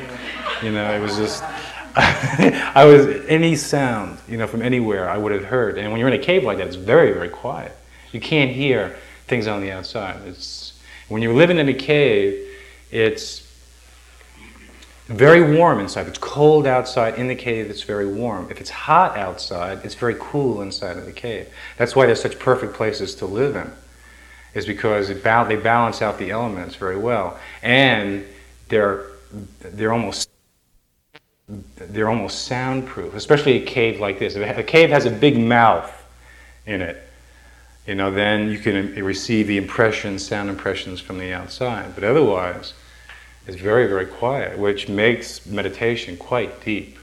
[0.63, 1.43] You know, it was just.
[1.95, 5.77] I was any sound, you know, from anywhere I would have heard.
[5.77, 7.75] And when you're in a cave like that, it's very, very quiet.
[8.12, 8.95] You can't hear
[9.29, 10.21] things on the outside.
[10.25, 10.73] It's
[11.07, 12.47] when you're living in a cave,
[12.91, 13.45] it's
[15.07, 16.01] very warm inside.
[16.01, 18.47] If it's cold outside in the cave, it's very warm.
[18.51, 21.47] If it's hot outside, it's very cool inside of the cave.
[21.77, 23.71] That's why they're such perfect places to live in,
[24.53, 28.23] is because ba- they balance out the elements very well, and
[28.67, 29.05] they're
[29.61, 30.29] they're almost
[31.47, 34.35] they're almost soundproof, especially a cave like this.
[34.35, 35.91] A cave has a big mouth
[36.67, 37.01] in it,
[37.85, 41.95] you know, then you can receive the impressions, sound impressions from the outside.
[41.95, 42.73] But otherwise,
[43.47, 46.97] it's very, very quiet, which makes meditation quite deep.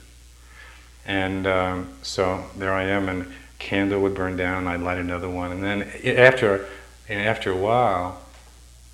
[1.07, 4.59] And um, so there I am, and candle would burn down.
[4.59, 5.83] and I'd light another one, and then
[6.17, 6.67] after,
[7.09, 8.21] and after a while,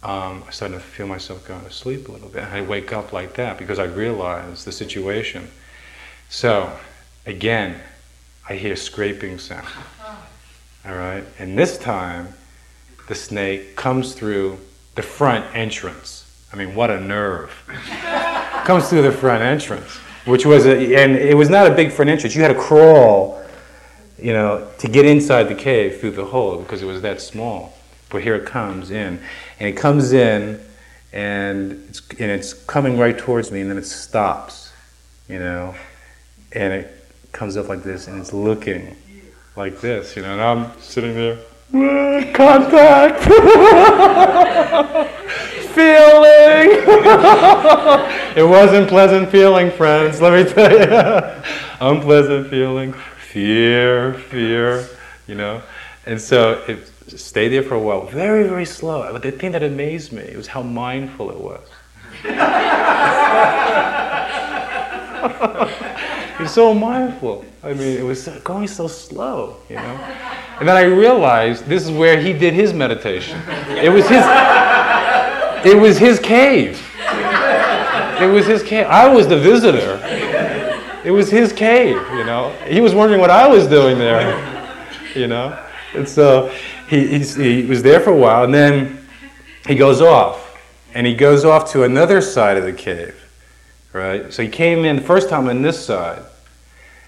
[0.03, 2.43] um, I started to feel myself going to sleep a little bit.
[2.45, 5.49] I wake up like that because I realized the situation.
[6.29, 6.73] So,
[7.25, 7.81] again,
[8.49, 9.67] I hear scraping sound.
[10.85, 12.29] All right, and this time,
[13.07, 14.59] the snake comes through
[14.97, 16.23] the front entrance.
[16.53, 17.53] I mean, what a nerve.
[18.65, 22.11] Comes through the front entrance, which was a, and it was not a big front
[22.11, 22.35] entrance.
[22.35, 23.43] You had to crawl,
[24.19, 27.77] you know, to get inside the cave through the hole because it was that small.
[28.11, 29.21] But here it comes in,
[29.59, 30.61] and it comes in,
[31.13, 34.73] and it's and it's coming right towards me, and then it stops,
[35.29, 35.75] you know,
[36.53, 38.97] and it comes up like this, and it's looking
[39.57, 41.39] like this, you know, and I'm sitting there,
[42.35, 43.23] contact.
[45.73, 46.69] feeling.
[48.37, 51.43] it wasn't pleasant feeling, friends, let me tell you.
[51.81, 54.87] Unpleasant feeling, fear, fear,
[55.27, 55.63] you know.
[56.07, 59.11] And so it stayed there for a while, very, very slow.
[59.13, 61.67] But the thing that amazed me was how mindful it was.
[66.43, 67.45] He so mindful.
[67.63, 70.17] I mean, it was going so slow, you know.
[70.59, 73.41] And then I realized this is where he did his meditation.
[73.69, 74.25] It was his.
[75.65, 76.85] It was his cave.
[78.21, 78.87] It was his cave.
[78.89, 80.01] I was the visitor.
[81.05, 82.51] It was his cave, you know.
[82.67, 84.37] He was wondering what I was doing there,
[85.15, 85.57] you know.
[85.95, 86.49] And so
[86.89, 89.07] he, he was there for a while, and then
[89.67, 90.61] he goes off.
[90.95, 93.15] And he goes off to another side of the cave,
[93.93, 94.33] right?
[94.33, 96.23] So he came in the first time on this side.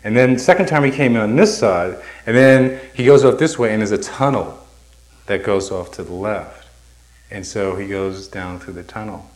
[0.05, 1.99] And then the second time he came in on this side.
[2.27, 4.65] And then he goes off this way, and there's a tunnel
[5.27, 6.69] that goes off to the left.
[7.31, 9.29] And so he goes down through the tunnel.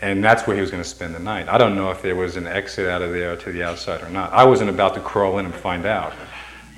[0.00, 1.48] And that's where he was going to spend the night.
[1.48, 4.08] I don't know if there was an exit out of there to the outside or
[4.08, 4.32] not.
[4.32, 6.12] I wasn't about to crawl in and find out.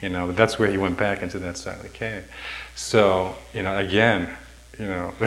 [0.03, 2.25] You know, but that's where he went back into that side of the cave.
[2.75, 4.35] So, you know, again,
[4.79, 5.13] you know,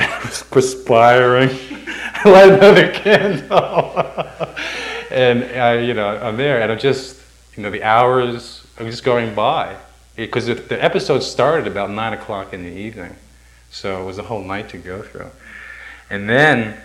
[0.52, 1.50] perspiring.
[2.26, 3.94] Light another candle.
[5.12, 7.23] and I, you know, I'm there and I'm just,
[7.56, 9.76] you know, the hours are just going by.
[10.16, 13.16] Because the episode started about nine o'clock in the evening.
[13.72, 15.32] So it was a whole night to go through.
[16.10, 16.80] And then,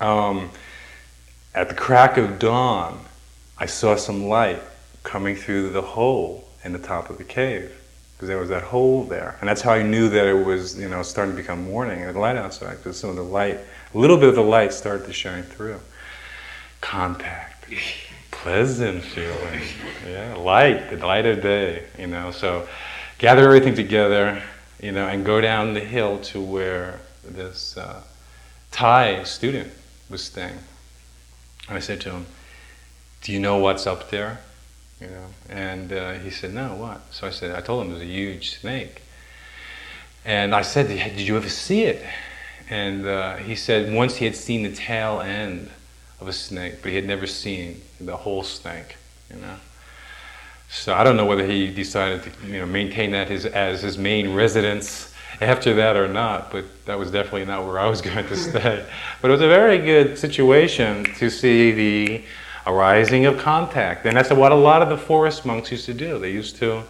[0.00, 0.50] um,
[1.54, 3.00] at the crack of dawn,
[3.58, 4.60] I saw some light
[5.02, 7.72] coming through the hole in the top of the cave
[8.22, 10.88] because there was that hole there, and that's how I knew that it was, you
[10.88, 13.58] know, starting to become morning and the light outside because some of the light,
[13.94, 15.80] a little bit of the light started to shine through.
[16.80, 17.66] Contact,
[18.42, 19.62] pleasant feeling,
[20.04, 22.32] yeah, light, the light of day, you know.
[22.32, 22.66] So,
[23.18, 24.42] gather everything together,
[24.80, 28.02] you know, and go down the hill to where this uh,
[28.72, 29.70] Thai student
[30.10, 30.58] was staying.
[31.68, 32.26] And I said to him,
[33.22, 34.40] "Do you know what's up there?"
[35.00, 37.94] You know, and uh, he said, "No, what?" So I said, "I told him it
[37.94, 39.02] was a huge snake."
[40.24, 42.04] And I said, "Did you ever see it?"
[42.68, 45.70] And uh, he said once he had seen the tail end
[46.20, 48.96] of a snake, but he had never seen the whole stank,
[49.32, 49.56] You know.
[50.68, 53.98] So I don't know whether he decided to you know, maintain that his, as his
[53.98, 58.26] main residence after that or not, but that was definitely not where I was going
[58.26, 58.84] to stay.
[59.20, 62.24] but it was a very good situation to see the
[62.66, 66.18] arising of contact, and that's what a lot of the forest monks used to do.
[66.18, 66.82] They used to,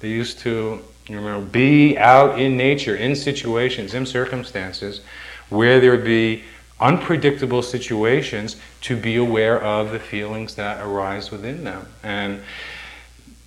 [0.00, 5.02] they used to, you know, be out in nature, in situations, in circumstances
[5.50, 6.44] where there would be
[6.80, 11.86] unpredictable situations to be aware of the feelings that arise within them.
[12.02, 12.40] And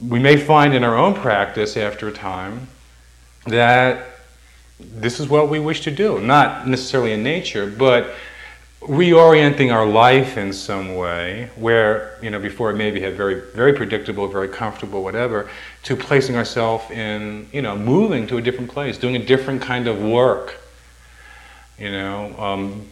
[0.06, 2.68] we may find in our own practice after a time
[3.46, 4.06] that
[4.80, 6.20] this is what we wish to do.
[6.20, 8.14] Not necessarily in nature, but
[8.82, 13.74] reorienting our life in some way where you know before it maybe had very very
[13.74, 15.48] predictable very comfortable whatever
[15.84, 19.88] to placing ourselves in you know moving to a different place doing a different kind
[19.88, 20.61] of work
[21.82, 22.88] you know um,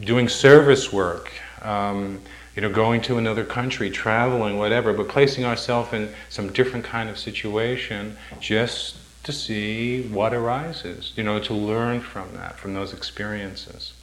[0.00, 1.32] doing service work
[1.62, 2.20] um,
[2.54, 7.08] you know going to another country traveling whatever but placing ourselves in some different kind
[7.08, 12.92] of situation just to see what arises you know to learn from that from those
[12.92, 13.94] experiences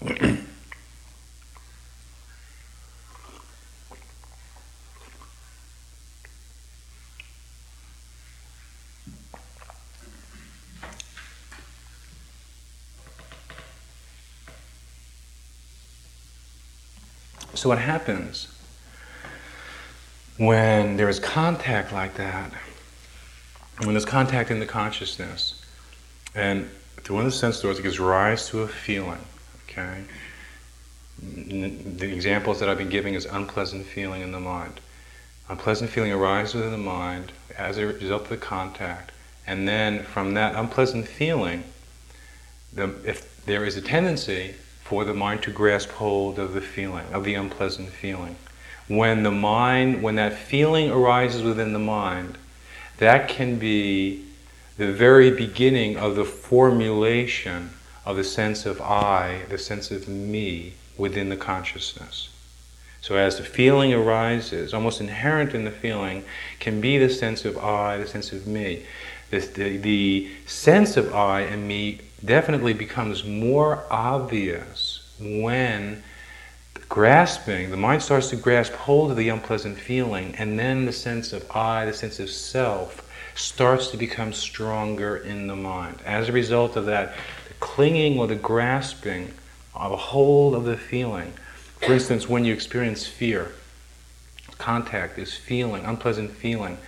[17.58, 18.46] so, what happens
[20.36, 22.52] when there is contact like that?
[23.78, 25.60] When there's contact in the consciousness,
[26.36, 29.18] and through one of the sense doors, it gives rise to a feeling.
[29.68, 30.04] Okay?
[31.20, 34.80] The examples that I've been giving is unpleasant feeling in the mind.
[35.48, 39.10] Unpleasant feeling arises within the mind as a result of the contact,
[39.48, 41.64] and then from that unpleasant feeling,
[42.72, 44.54] the, if there is a tendency
[44.88, 48.34] for the mind to grasp hold of the feeling, of the unpleasant feeling.
[48.88, 52.38] When the mind, when that feeling arises within the mind,
[52.96, 54.24] that can be
[54.78, 57.68] the very beginning of the formulation
[58.06, 62.30] of the sense of I, the sense of me within the consciousness.
[63.02, 66.24] So as the feeling arises, almost inherent in the feeling
[66.60, 68.86] can be the sense of I, the sense of me.
[69.30, 69.40] The,
[69.76, 76.02] the sense of I and me definitely becomes more obvious when
[76.88, 81.32] grasping, the mind starts to grasp hold of the unpleasant feeling, and then the sense
[81.32, 83.04] of I, the sense of self,
[83.34, 85.98] starts to become stronger in the mind.
[86.04, 87.14] As a result of that,
[87.46, 89.32] the clinging or the grasping
[89.74, 91.32] of a hold of the feeling.
[91.80, 93.52] For instance, when you experience fear,
[94.58, 96.78] contact is feeling, unpleasant feeling.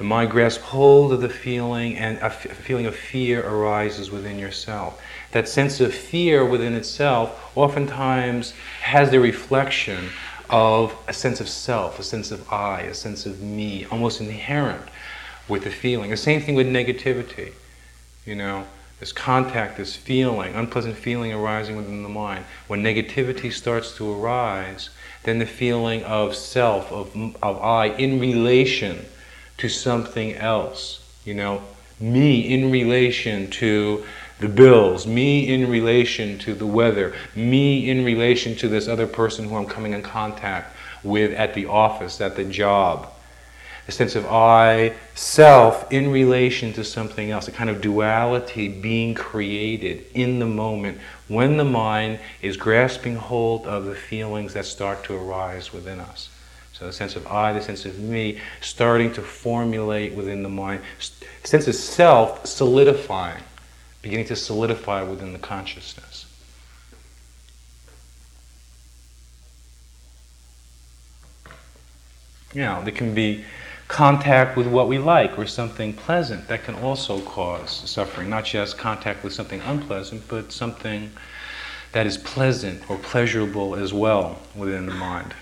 [0.00, 4.98] The mind grasps hold of the feeling, and a, feeling of fear arises within yourself.
[5.32, 10.08] That sense of fear within itself oftentimes has the reflection
[10.48, 14.88] of a sense of self, a sense of I, a sense of me, almost inherent
[15.48, 16.08] with the feeling.
[16.08, 17.52] The same thing with negativity.
[18.24, 18.66] You know,
[19.00, 22.46] this contact, this feeling, unpleasant feeling arising within the mind.
[22.68, 24.88] When negativity starts to arise,
[25.24, 29.04] then the feeling of self, of, of I, in relation
[29.60, 31.00] to something else.
[31.24, 31.62] You know,
[31.98, 34.04] me in relation to
[34.38, 39.48] the bills, me in relation to the weather, me in relation to this other person
[39.48, 43.10] who I'm coming in contact with at the office, at the job
[43.90, 49.14] a sense of I, self, in relation to something else, a kind of duality being
[49.14, 55.02] created in the moment when the mind is grasping hold of the feelings that start
[55.04, 56.29] to arise within us.
[56.80, 60.80] So the sense of I, the sense of me, starting to formulate within the mind,
[61.44, 63.42] sense of self solidifying,
[64.00, 66.24] beginning to solidify within the consciousness.
[72.54, 73.44] You know, there can be
[73.88, 78.30] contact with what we like or something pleasant that can also cause suffering.
[78.30, 81.10] Not just contact with something unpleasant, but something
[81.92, 85.34] that is pleasant or pleasurable as well within the mind.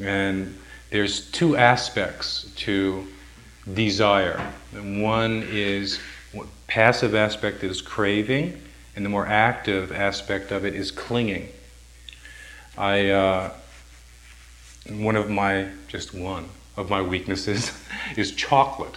[0.00, 0.58] And
[0.90, 3.06] there's two aspects to
[3.72, 4.52] desire.
[4.72, 5.98] One is
[6.66, 8.60] passive aspect is craving,
[8.96, 11.48] and the more active aspect of it is clinging.
[12.76, 13.52] I uh,
[14.88, 17.72] one of my just one of my weaknesses
[18.16, 18.96] is chocolate.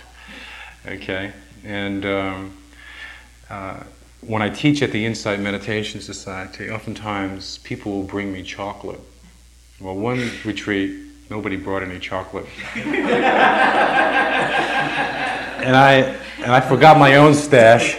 [0.85, 1.33] Okay?
[1.63, 2.57] And um,
[3.49, 3.83] uh,
[4.21, 8.99] when I teach at the Insight Meditation Society, oftentimes people will bring me chocolate.
[9.80, 10.95] Well, one retreat,
[11.30, 12.45] nobody brought any chocolate.
[12.76, 12.86] and
[15.76, 17.97] I and I forgot my own stash.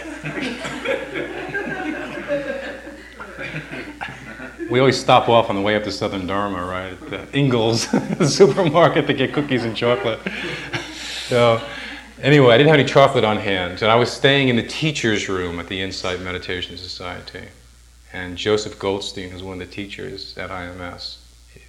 [4.69, 6.93] we always stop off on the way up to Southern Dharma, right?
[6.93, 7.87] At the Ingles
[8.35, 10.19] supermarket to get cookies and chocolate.
[11.27, 11.61] so,
[12.21, 15.29] anyway, I didn't have any chocolate on hand, and I was staying in the teacher's
[15.29, 17.49] room at the Insight Meditation Society.
[18.13, 21.16] And Joseph Goldstein is one of the teachers at IMS.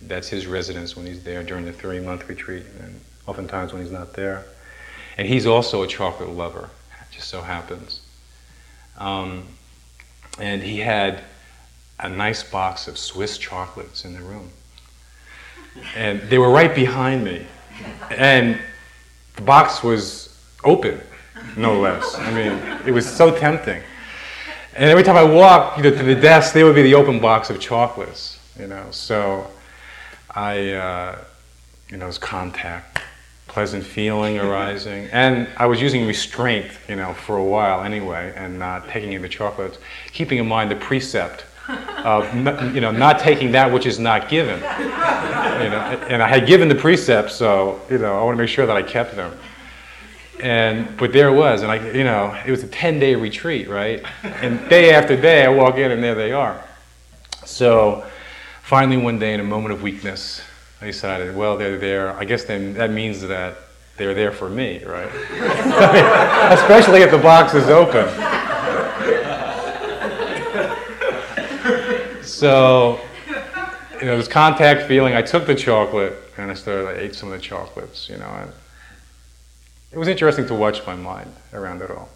[0.03, 3.93] That's his residence when he's there during the three month retreat, and oftentimes when he's
[3.93, 4.45] not there.
[5.17, 6.71] And he's also a chocolate lover,
[7.11, 8.01] just so happens.
[8.97, 9.47] Um,
[10.39, 11.25] and he had
[11.99, 14.51] a nice box of Swiss chocolates in the room.
[15.97, 17.47] And they were right behind me.
[18.11, 18.59] And
[19.37, 21.01] the box was open,
[21.57, 22.15] no less.
[22.17, 22.53] I mean,
[22.87, 23.83] it was so tempting.
[24.75, 27.19] And every time I walked you know, to the desk, there would be the open
[27.19, 28.87] box of chocolates, you know.
[28.91, 29.49] So
[30.39, 31.19] I, uh,
[31.89, 33.01] you know, it was contact,
[33.49, 35.09] pleasant feeling arising.
[35.11, 39.23] And I was using restraint, you know, for a while anyway, and not taking in
[39.23, 39.79] the chocolates,
[40.13, 42.33] keeping in mind the precept of,
[42.75, 44.61] you know, not taking that which is not given.
[44.61, 48.49] You know, and I had given the precepts, so, you know, I want to make
[48.49, 49.37] sure that I kept them.
[50.41, 54.05] And but there it was, and I, you know, it was a ten-day retreat, right?
[54.23, 56.63] And day after day, I walk in, and there they are.
[57.45, 58.07] So,
[58.69, 60.43] finally, one day, in a moment of weakness,
[60.83, 62.13] I decided, well, they're there.
[62.13, 63.57] I guess that means that
[63.97, 65.09] they're there for me, right?
[66.53, 68.07] Especially if the box is open.
[72.23, 73.01] so,
[73.99, 75.15] you know, this contact feeling.
[75.15, 76.89] I took the chocolate and I started.
[76.89, 78.11] I ate some of the chocolates.
[78.11, 78.51] You know.
[79.93, 82.11] It was interesting to watch my mind around it all.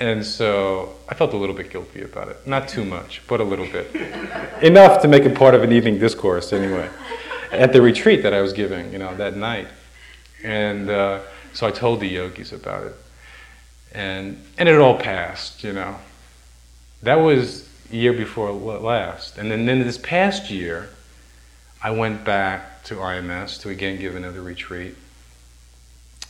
[0.00, 2.46] And so I felt a little bit guilty about it.
[2.46, 3.94] Not too much, but a little bit.
[4.62, 6.90] Enough to make it part of an evening discourse, anyway,
[7.52, 9.68] at the retreat that I was giving, you know, that night.
[10.42, 11.20] And uh,
[11.52, 12.96] so I told the yogis about it.
[13.92, 15.96] And, and it all passed, you know.
[17.02, 19.38] That was year before last.
[19.38, 20.88] And then, then this past year,
[21.80, 24.96] I went back to IMS to again give another retreat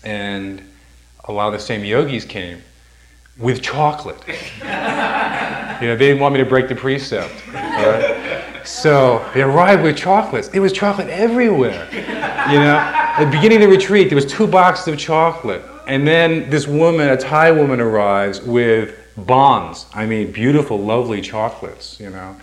[0.04, 0.62] and
[1.24, 2.62] a lot of the same yogis came
[3.36, 4.18] with chocolate.
[4.28, 4.64] you
[5.88, 7.32] know, they didn't want me to break the precept.
[7.52, 8.62] Right?
[8.64, 10.48] So they arrived with chocolates.
[10.48, 11.88] There was chocolate everywhere.
[11.92, 16.06] You know, at the beginning of the retreat, there was two boxes of chocolate, and
[16.06, 19.86] then this woman, a Thai woman, arrives with bonds.
[19.92, 21.98] I mean, beautiful, lovely chocolates.
[22.00, 22.36] You know,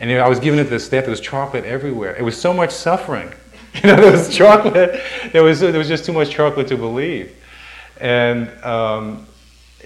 [0.00, 1.04] and I was giving it to the staff.
[1.04, 2.14] There was chocolate everywhere.
[2.16, 3.32] It was so much suffering.
[3.82, 5.02] You know, there was chocolate.
[5.32, 7.34] There was there was just too much chocolate to believe,
[7.98, 9.26] and um,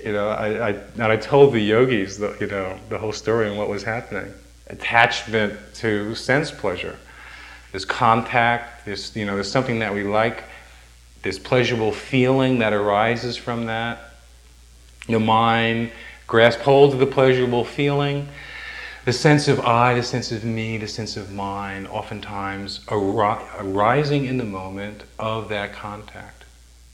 [0.06, 3.48] you know, I, I and I told the yogis the you know the whole story
[3.48, 4.32] and what was happening.
[4.68, 6.96] Attachment to sense pleasure,
[7.72, 10.44] this contact, this you know, there's something that we like,
[11.22, 14.12] this pleasurable feeling that arises from that.
[15.08, 15.90] The mind
[16.28, 18.28] grasp hold of the pleasurable feeling
[19.06, 24.36] the sense of I, the sense of me, the sense of mine, oftentimes arising in
[24.36, 26.42] the moment of that contact.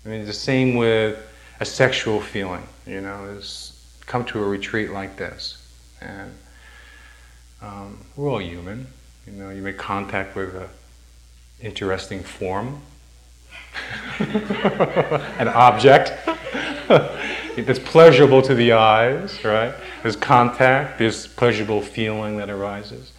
[0.04, 1.18] I mean, the same with
[1.62, 5.64] a sexual feeling, you know, is come to a retreat like this.
[6.00, 6.34] And
[7.62, 8.88] um, we're all human.
[9.28, 10.68] You know, you make contact with an
[11.60, 12.82] interesting form,
[14.18, 16.12] an object.
[17.54, 19.74] It's pleasurable to the eyes, right?
[20.00, 23.12] There's contact, there's pleasurable feeling that arises.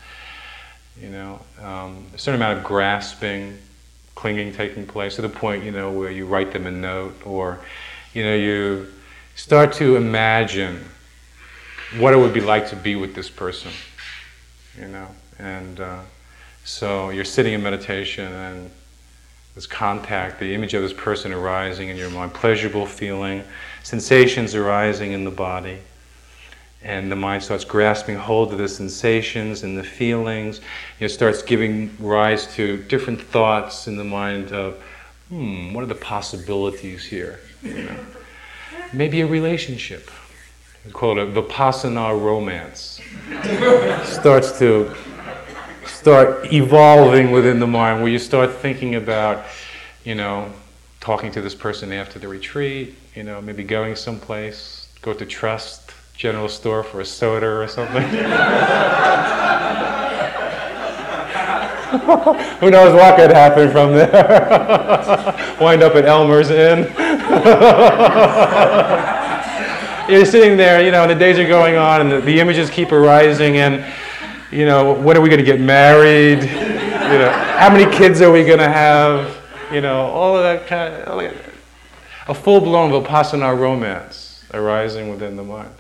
[1.00, 3.60] You know, um, a certain amount of grasping,
[4.16, 7.60] clinging taking place to the point, you know, where you write them a note or,
[8.14, 8.88] you know, you
[9.36, 10.84] start to imagine
[11.98, 13.72] what it would be like to be with this person,
[14.80, 15.08] you know,
[15.40, 16.00] and uh,
[16.64, 18.72] so you're sitting in meditation and
[19.56, 23.44] this contact, the image of this person arising in your mind, pleasurable feeling,
[23.84, 25.80] sensations arising in the body.
[26.84, 30.60] And the mind starts grasping hold of the sensations and the feelings.
[31.00, 34.84] It starts giving rise to different thoughts in the mind of,
[35.30, 37.40] hmm, what are the possibilities here?
[37.64, 37.96] You know?
[38.92, 40.12] Maybe a relationship.
[40.86, 43.00] We call it a vipassana romance.
[44.04, 44.94] starts to
[45.86, 49.46] start evolving within the mind where you start thinking about,
[50.04, 50.52] you know,
[51.00, 55.92] talking to this person after the retreat, you know, maybe going someplace, go to Trust
[56.16, 58.04] General Store for a soda or something.
[62.60, 65.58] Who knows what could happen from there?
[65.62, 66.92] Wind up at Elmer's Inn.
[70.10, 72.70] You're sitting there, you know, and the days are going on, and the, the images
[72.70, 73.86] keep arising, and
[74.52, 76.44] you know, when are we going to get married?
[76.44, 79.38] You know, how many kids are we going to have?
[79.72, 81.20] You know, all of that kind of,
[82.28, 85.72] a full-blown Vipassana romance arising within the mind.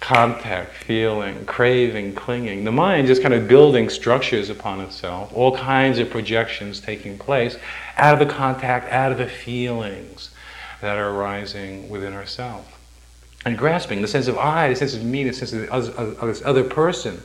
[0.00, 2.64] Contact, feeling, craving, clinging.
[2.64, 7.56] The mind just kind of building structures upon itself, all kinds of projections taking place
[7.96, 10.30] out of the contact, out of the feelings
[10.82, 12.68] that are arising within ourselves.
[13.46, 15.90] And grasping the sense of I, the sense of me, the sense of, the other,
[15.92, 17.22] of this other person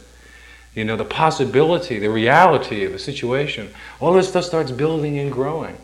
[0.77, 5.31] you know, the possibility, the reality of the situation, all this stuff starts building and
[5.31, 5.75] growing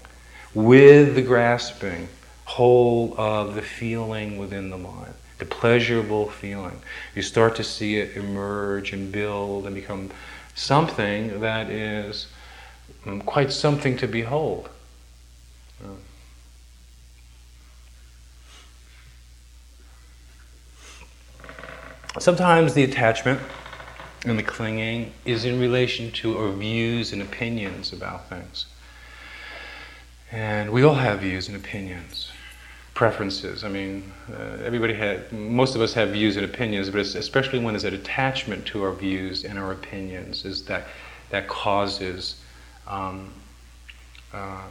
[0.54, 2.08] with the grasping
[2.46, 6.80] hold of the feeling within the mind, the pleasurable feeling.
[7.16, 10.12] You start to see it emerge and build and become
[10.54, 12.28] something that is
[13.08, 14.70] um, quite something to behold.
[22.20, 23.40] Sometimes the attachment
[24.26, 28.68] and the clinging is in relation to our views and opinions about things.
[30.32, 32.32] And we all have views and opinions,
[32.94, 33.64] preferences.
[33.64, 37.74] I mean, uh, everybody had, most of us have views and opinions, but especially when
[37.74, 40.88] there's an attachment to our views and our opinions, is that
[41.30, 42.42] that causes
[42.88, 43.34] um,
[44.34, 44.62] uh,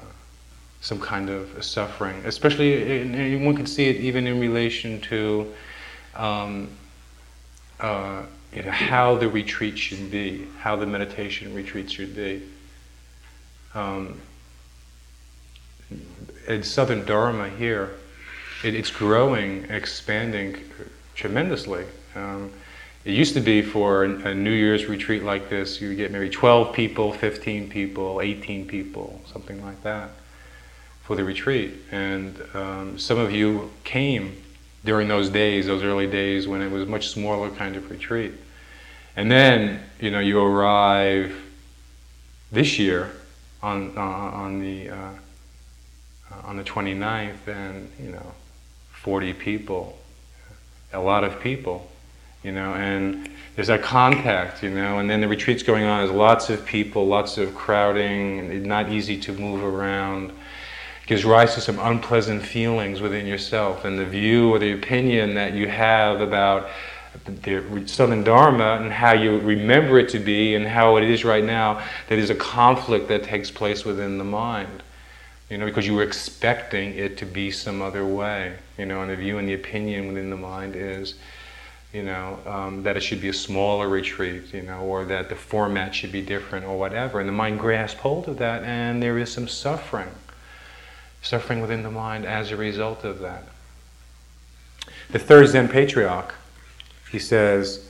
[0.80, 2.20] some kind of suffering.
[2.24, 5.52] Especially, in, one can see it even in relation to
[6.14, 6.68] um,
[7.82, 8.22] uh,
[8.54, 12.42] you know, how the retreat should be, how the meditation retreat should be.
[13.74, 14.20] Um,
[16.46, 17.90] in Southern Dharma here,
[18.64, 20.56] it, it's growing, expanding
[21.14, 21.84] tremendously.
[22.14, 22.52] Um,
[23.04, 26.72] it used to be for a New Year's retreat like this, you get maybe 12
[26.72, 30.10] people, 15 people, 18 people, something like that
[31.02, 31.74] for the retreat.
[31.90, 34.36] And um, some of you came
[34.84, 38.32] during those days, those early days when it was much smaller kind of retreat.
[39.16, 41.36] And then, you know, you arrive
[42.50, 43.12] this year
[43.62, 45.10] on, uh, on the uh,
[46.44, 48.32] on the 29th, and you know,
[48.92, 49.98] 40 people,
[50.92, 51.90] a lot of people,
[52.42, 56.04] you know, and there's that contact, you know, and then the retreat's going on.
[56.04, 60.32] There's lots of people, lots of crowding, not easy to move around.
[61.06, 65.52] Gives rise to some unpleasant feelings within yourself, and the view or the opinion that
[65.52, 66.68] you have about
[67.24, 71.44] the Southern Dharma and how you remember it to be and how it is right
[71.44, 74.82] now, that is a conflict that takes place within the mind.
[75.50, 79.10] You know, because you were expecting it to be some other way, you know, and
[79.10, 81.16] the view and the opinion within the mind is,
[81.92, 85.34] you know, um, that it should be a smaller retreat, you know, or that the
[85.34, 87.20] format should be different or whatever.
[87.20, 90.08] And the mind grasps hold of that, and there is some suffering,
[91.22, 93.44] suffering within the mind as a result of that.
[95.10, 96.34] The third Zen patriarch,
[97.10, 97.88] he says,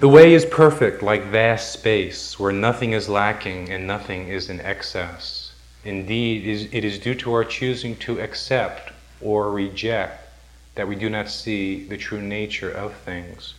[0.00, 4.60] the way is perfect like vast space where nothing is lacking and nothing is in
[4.60, 5.52] excess.
[5.84, 10.28] Indeed, it is due to our choosing to accept or reject
[10.74, 13.54] that we do not see the true nature of things.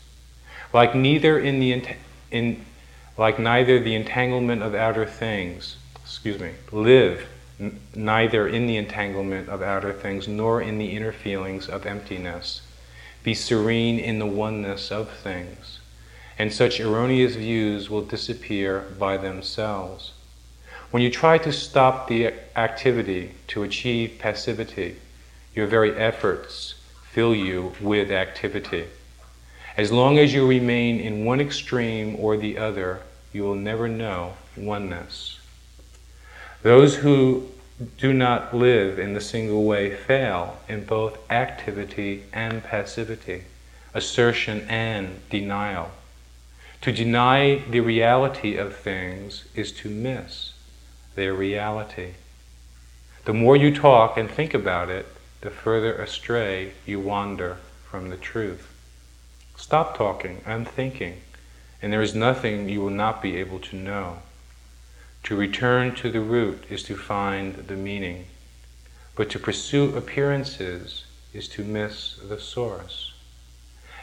[0.74, 1.96] Like neither in the
[2.32, 2.66] in,
[3.18, 7.28] like neither the entanglement of outer things, excuse me, live
[7.64, 12.62] n- neither in the entanglement of outer things nor in the inner feelings of emptiness.
[13.24, 15.80] Be serene in the oneness of things,
[16.38, 20.12] and such erroneous views will disappear by themselves.
[20.92, 24.98] When you try to stop the activity to achieve passivity,
[25.56, 26.76] your very efforts
[27.12, 28.86] fill you with activity.
[29.78, 33.02] As long as you remain in one extreme or the other,
[33.32, 35.40] you will never know oneness.
[36.62, 37.50] Those who
[37.98, 43.44] do not live in the single way fail in both activity and passivity,
[43.94, 45.92] assertion and denial.
[46.82, 50.54] To deny the reality of things is to miss
[51.16, 52.14] their reality.
[53.26, 55.08] The more you talk and think about it,
[55.42, 57.58] the further astray you wander
[57.90, 58.68] from the truth.
[59.56, 61.22] Stop talking and thinking,
[61.82, 64.18] and there is nothing you will not be able to know.
[65.24, 68.26] To return to the root is to find the meaning,
[69.16, 73.14] but to pursue appearances is to miss the source.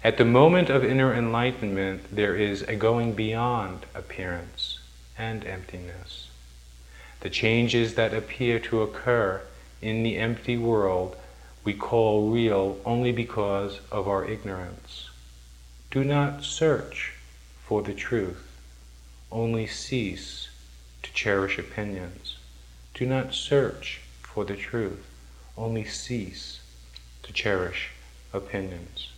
[0.03, 4.79] At the moment of inner enlightenment, there is a going beyond appearance
[5.19, 6.31] and emptiness.
[7.21, 9.43] The changes that appear to occur
[9.83, 11.17] in the empty world
[11.65, 15.11] we call real only because of our ignorance.
[15.91, 17.13] Do not search
[17.63, 18.43] for the truth,
[19.31, 20.50] only cease
[21.13, 22.37] cherish opinions.
[22.95, 25.07] Do not search for the truth,
[25.57, 26.61] only cease
[27.23, 27.91] to cherish
[28.33, 29.09] opinions.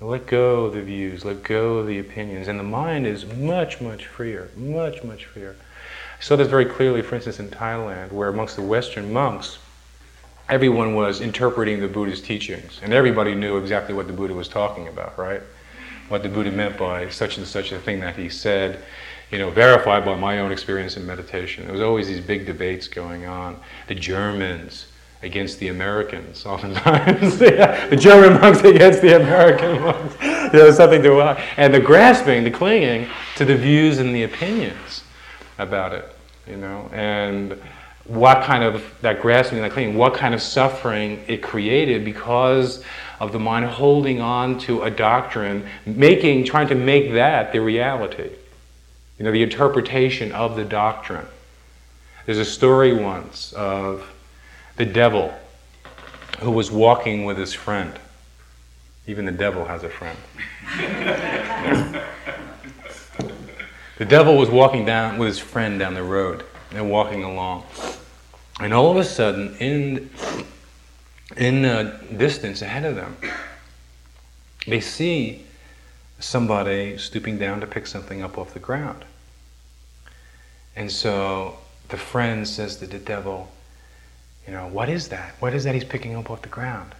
[0.00, 3.80] Let go of the views, let go of the opinions, and the mind is much,
[3.80, 5.56] much freer, much, much freer.
[6.18, 9.58] I saw this very clearly, for instance, in Thailand, where amongst the Western monks,
[10.48, 14.88] everyone was interpreting the Buddha's teachings, and everybody knew exactly what the Buddha was talking
[14.88, 15.42] about, right?
[16.08, 18.82] What the Buddha meant by such and such a thing that he said,
[19.30, 21.64] you know, verified by my own experience in meditation.
[21.64, 23.58] There was always these big debates going on.
[23.88, 24.86] The Germans
[25.24, 27.38] against the Americans, oftentimes.
[27.38, 30.16] the German monks against the American monks.
[30.52, 31.42] There was something to, watch.
[31.56, 35.02] and the grasping, the clinging to the views and the opinions
[35.58, 36.14] about it,
[36.46, 37.58] you know, and
[38.06, 42.84] what kind of that grasping, that clinging, what kind of suffering it created because
[43.18, 48.30] of the mind holding on to a doctrine, making, trying to make that the reality,
[49.18, 51.26] you know, the interpretation of the doctrine.
[52.26, 54.10] There's a story once of
[54.76, 55.32] the devil
[56.40, 57.98] who was walking with his friend.
[59.06, 60.18] Even the devil has a friend.
[63.98, 66.44] the devil was walking down with his friend down the road.
[66.70, 67.64] They're walking along.
[68.58, 70.10] And all of a sudden, in,
[71.36, 73.16] in the distance ahead of them,
[74.66, 75.43] they see
[76.18, 79.04] somebody stooping down to pick something up off the ground.
[80.76, 81.58] And so
[81.88, 83.50] the friend says to the devil,
[84.46, 85.34] You know, what is that?
[85.40, 86.94] What is that he's picking up off the ground?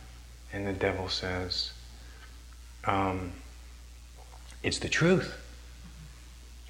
[0.53, 1.73] And the devil says,
[2.85, 3.33] um,
[4.63, 5.41] It's the truth.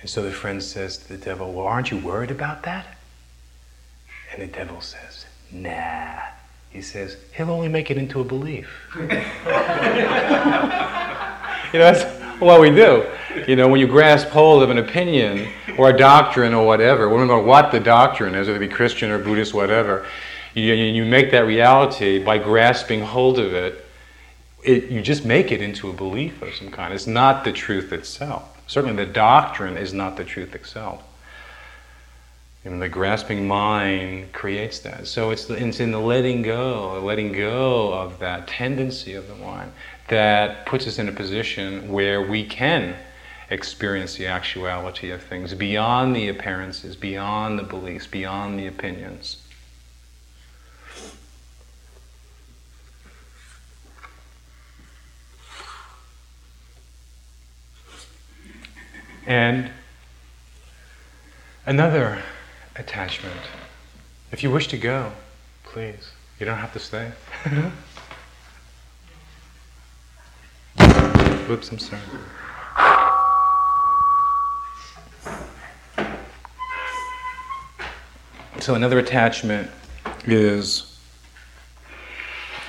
[0.01, 2.87] And so the friend says to the devil, Well, aren't you worried about that?
[4.33, 6.21] And the devil says, Nah.
[6.71, 8.69] He says, He'll only make it into a belief.
[11.75, 13.07] you know, what we do.
[13.47, 17.17] You know, when you grasp hold of an opinion or a doctrine or whatever, we
[17.17, 20.07] don't know what the doctrine is, whether it be Christian or Buddhist, whatever,
[20.55, 23.85] you, you make that reality by grasping hold of it,
[24.63, 26.95] it, you just make it into a belief of some kind.
[26.95, 28.51] It's not the truth itself.
[28.67, 31.03] Certainly, the doctrine is not the truth itself.
[32.65, 35.07] And the grasping mind creates that.
[35.07, 39.35] So it's, the, it's in the letting go, letting go of that tendency of the
[39.35, 39.71] mind
[40.09, 42.97] that puts us in a position where we can
[43.51, 49.39] experience the actuality of things beyond the appearances, beyond the beliefs, beyond the opinions.
[59.27, 59.71] And
[61.65, 62.23] another
[62.77, 63.41] attachment.
[64.33, 65.13] If you wish to go,
[65.63, 66.13] please.
[66.39, 67.13] You don't have to stay.
[71.51, 72.01] Oops, I'm sorry.
[78.61, 79.71] So another attachment
[80.25, 80.99] is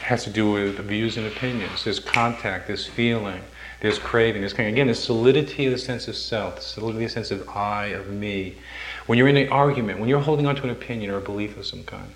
[0.02, 1.86] has to do with views and opinions.
[1.86, 3.42] There's contact, there's feeling,
[3.82, 7.12] there's craving, there's kind again the solidity of the sense of self, the solidity of
[7.12, 8.56] the sense of I, of me.
[9.06, 11.56] When you're in an argument, when you're holding on to an opinion or a belief
[11.58, 12.12] of some kind,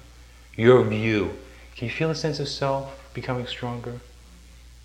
[0.57, 1.32] your view,
[1.78, 4.01] can you feel a sense of self becoming stronger?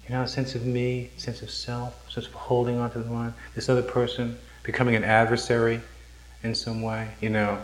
[0.08, 3.10] You know, a sense of me, sense of self, sense of holding on to the
[3.10, 5.80] one, this other person becoming an adversary
[6.42, 7.58] in some way, you know,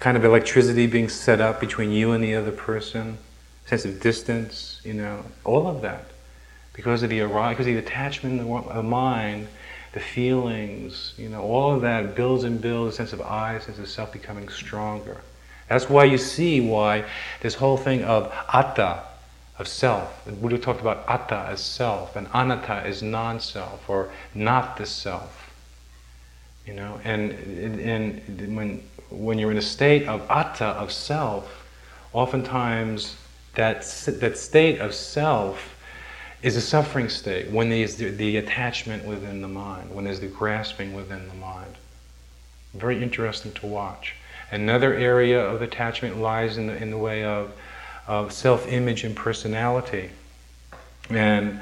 [0.00, 3.18] kind of electricity being set up between you and the other person,
[3.66, 6.04] sense of distance, you know, all of that.
[6.74, 9.48] Because of the because of the attachment of the mind,
[9.92, 13.60] the feelings, you know, all of that builds and builds a sense of I, a
[13.60, 15.20] sense of self becoming stronger.
[15.68, 17.04] That's why you see why
[17.40, 19.02] this whole thing of atta,
[19.58, 20.24] of self.
[20.24, 25.52] The Buddha talked about atta as self, and anatta as non-self or not the self.
[26.66, 27.32] You know, and
[27.80, 31.66] and when when you're in a state of atta of self,
[32.12, 33.16] oftentimes
[33.54, 33.80] that
[34.20, 35.74] that state of self
[36.42, 40.28] is a suffering state when there's the, the attachment within the mind, when there's the
[40.28, 41.74] grasping within the mind.
[42.74, 44.14] Very interesting to watch.
[44.50, 47.52] Another area of attachment lies in the, in the way of,
[48.08, 50.10] of self image and personality.
[51.10, 51.60] And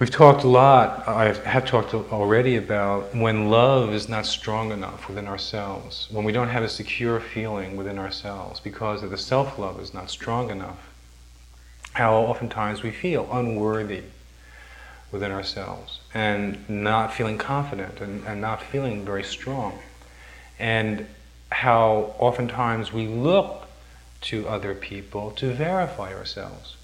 [0.00, 5.08] we've talked a lot, I have talked already about when love is not strong enough
[5.08, 9.58] within ourselves, when we don't have a secure feeling within ourselves because of the self
[9.58, 10.88] love is not strong enough,
[11.92, 14.02] how oftentimes we feel unworthy
[15.12, 19.78] within ourselves and not feeling confident and, and not feeling very strong.
[20.58, 21.06] And
[21.50, 23.61] how oftentimes we look
[24.22, 26.76] to other people to verify ourselves,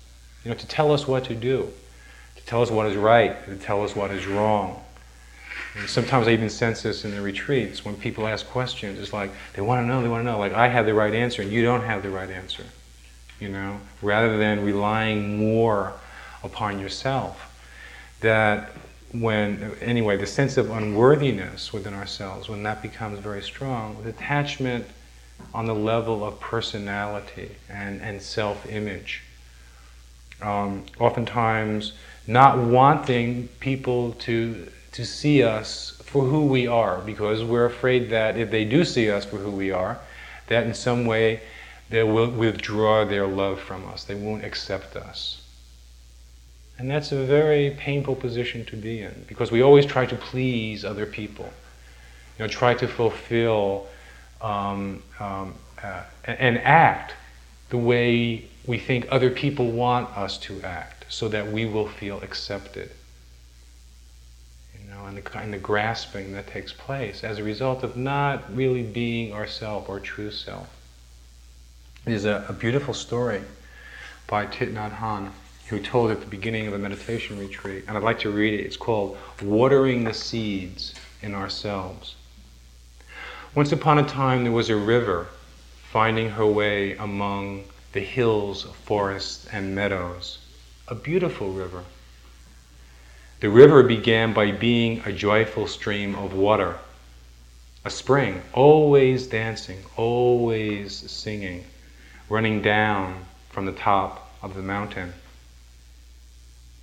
[0.45, 1.69] you know, to tell us what to do,
[2.37, 4.83] to tell us what is right, to tell us what is wrong.
[5.77, 8.99] And sometimes I even sense this in the retreats when people ask questions.
[8.99, 10.39] It's like they want to know, they want to know.
[10.39, 12.65] Like I have the right answer and you don't have the right answer.
[13.41, 15.93] You know, rather than relying more
[16.43, 17.45] upon yourself.
[18.21, 18.73] That
[19.13, 24.87] when, anyway, the sense of unworthiness within ourselves, when that becomes very strong, with attachment
[25.55, 29.23] on the level of personality and, and self image.
[30.41, 31.93] Um, oftentimes,
[32.27, 38.37] not wanting people to, to see us for who we are, because we're afraid that
[38.37, 39.99] if they do see us for who we are,
[40.47, 41.41] that in some way
[41.91, 45.43] they will withdraw their love from us, they won't accept us.
[46.79, 50.85] And that's a very painful position to be in because we always try to please
[50.85, 51.51] other people,
[52.39, 53.87] you know, try to fulfill
[54.41, 57.15] um, um, uh, and act
[57.71, 62.21] the way we think other people want us to act so that we will feel
[62.21, 62.91] accepted.
[64.75, 68.55] You know, and the kind of grasping that takes place as a result of not
[68.55, 70.69] really being ourself or true self.
[72.05, 73.43] There's a, a beautiful story
[74.27, 75.31] by Thich Nhat Hanh
[75.69, 78.65] who told at the beginning of a meditation retreat, and I'd like to read it.
[78.65, 82.15] It's called Watering the Seeds in Ourselves.
[83.59, 85.27] Once upon a time, there was a river
[85.91, 90.39] finding her way among the hills, forests, and meadows.
[90.87, 91.83] A beautiful river.
[93.41, 96.79] The river began by being a joyful stream of water,
[97.85, 101.65] a spring, always dancing, always singing,
[102.29, 105.13] running down from the top of the mountain.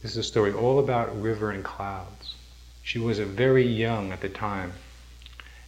[0.02, 2.36] This is a story all about river and clouds.
[2.84, 4.74] She was very young at the time.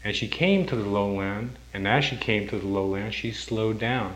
[0.08, 3.78] And she came to the lowland, and as she came to the lowland, she slowed
[3.78, 4.16] down.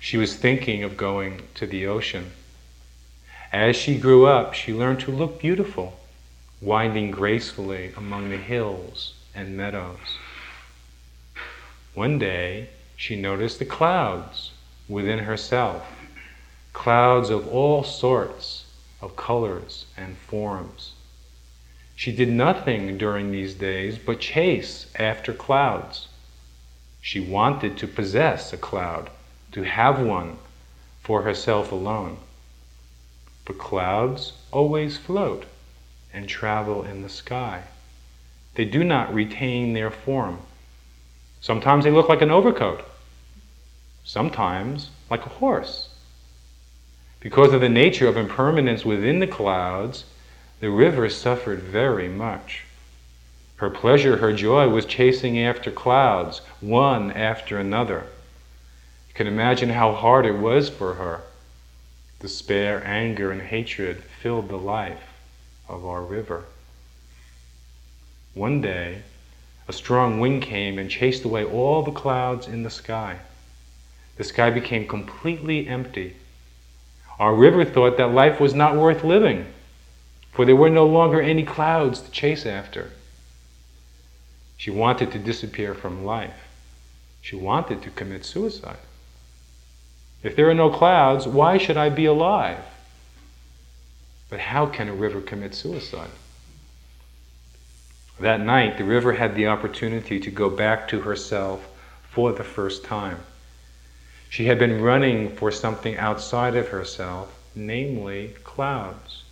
[0.00, 2.32] She was thinking of going to the ocean.
[3.52, 6.00] As she grew up, she learned to look beautiful,
[6.60, 10.18] winding gracefully among the hills and meadows.
[11.94, 14.50] One day, she noticed the clouds
[14.88, 15.86] within herself,
[16.72, 18.64] clouds of all sorts
[19.00, 20.94] of colors and forms.
[21.96, 26.08] She did nothing during these days but chase after clouds.
[27.00, 29.08] She wanted to possess a cloud,
[29.52, 30.36] to have one
[31.02, 32.18] for herself alone.
[33.46, 35.46] But clouds always float
[36.12, 37.62] and travel in the sky.
[38.56, 40.40] They do not retain their form.
[41.40, 42.84] Sometimes they look like an overcoat,
[44.04, 45.88] sometimes like a horse.
[47.20, 50.04] Because of the nature of impermanence within the clouds,
[50.60, 52.62] the river suffered very much.
[53.56, 58.06] Her pleasure, her joy was chasing after clouds, one after another.
[59.08, 61.22] You can imagine how hard it was for her.
[62.20, 65.12] Despair, anger, and hatred filled the life
[65.68, 66.44] of our river.
[68.34, 69.02] One day,
[69.68, 73.18] a strong wind came and chased away all the clouds in the sky.
[74.16, 76.16] The sky became completely empty.
[77.18, 79.46] Our river thought that life was not worth living
[80.36, 82.90] for there were no longer any clouds to chase after.
[84.58, 86.46] She wanted to disappear from life.
[87.22, 88.76] She wanted to commit suicide.
[90.22, 92.58] If there are no clouds, why should I be alive?
[94.28, 96.10] But how can a river commit suicide?
[98.20, 101.66] That night, the river had the opportunity to go back to herself
[102.10, 103.20] for the first time.
[104.28, 109.22] She had been running for something outside of herself, namely clouds.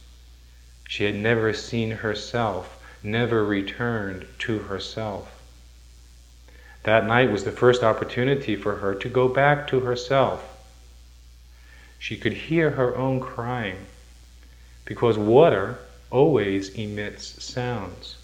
[0.94, 5.42] She had never seen herself, never returned to herself.
[6.84, 10.44] That night was the first opportunity for her to go back to herself.
[11.98, 13.86] She could hear her own crying
[14.84, 15.78] because water
[16.12, 18.14] always emits sounds,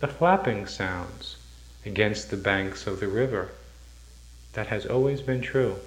[0.00, 1.36] the flapping sounds
[1.84, 3.50] against the banks of the river.
[4.54, 5.80] That has always been true.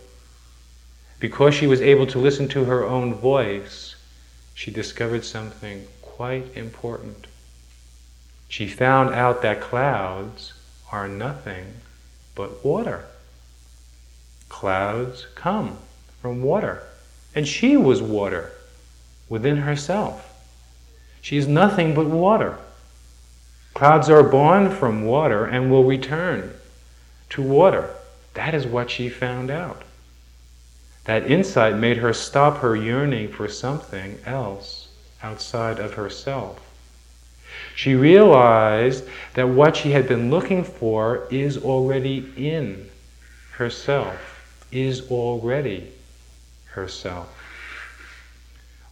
[1.19, 3.95] Because she was able to listen to her own voice,
[4.53, 5.87] she discovered something
[6.19, 7.27] quite important.
[8.49, 10.51] She found out that clouds
[10.91, 11.65] are nothing
[12.35, 13.05] but water.
[14.49, 15.77] Clouds come
[16.21, 16.83] from water.
[17.33, 18.51] And she was water
[19.29, 20.43] within herself.
[21.21, 22.57] She is nothing but water.
[23.73, 26.53] Clouds are born from water and will return
[27.29, 27.95] to water.
[28.33, 29.83] That is what she found out.
[31.05, 34.78] That insight made her stop her yearning for something else
[35.21, 36.59] outside of herself.
[37.75, 42.89] She realized that what she had been looking for is already in
[43.53, 45.91] herself, is already
[46.67, 47.35] herself.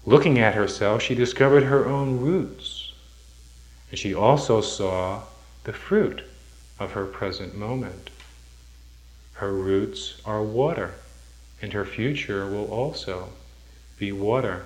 [0.05, 2.93] Looking at herself, she discovered her own roots.
[3.89, 5.23] And she also saw
[5.63, 6.23] the fruit
[6.79, 8.09] of her present moment.
[9.33, 10.95] Her roots are water,
[11.61, 13.29] and her future will also
[13.99, 14.65] be water.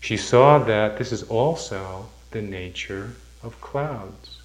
[0.00, 4.40] She saw that this is also the nature of clouds.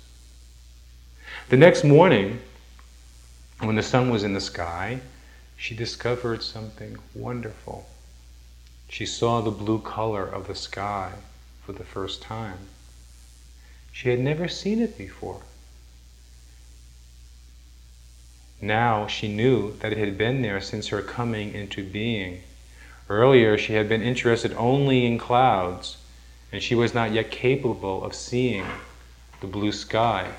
[1.49, 2.41] The next morning,
[3.59, 4.99] when the sun was in the sky,
[5.57, 7.87] she discovered something wonderful.
[8.89, 11.13] She saw the blue color of the sky
[11.65, 12.67] for the first time.
[13.91, 15.41] She had never seen it before.
[18.61, 22.43] Now she knew that it had been there since her coming into being
[23.09, 25.97] Earlier, she had been interested only in clouds,
[26.51, 28.65] and she was not yet capable of seeing
[29.41, 30.31] the blue sky,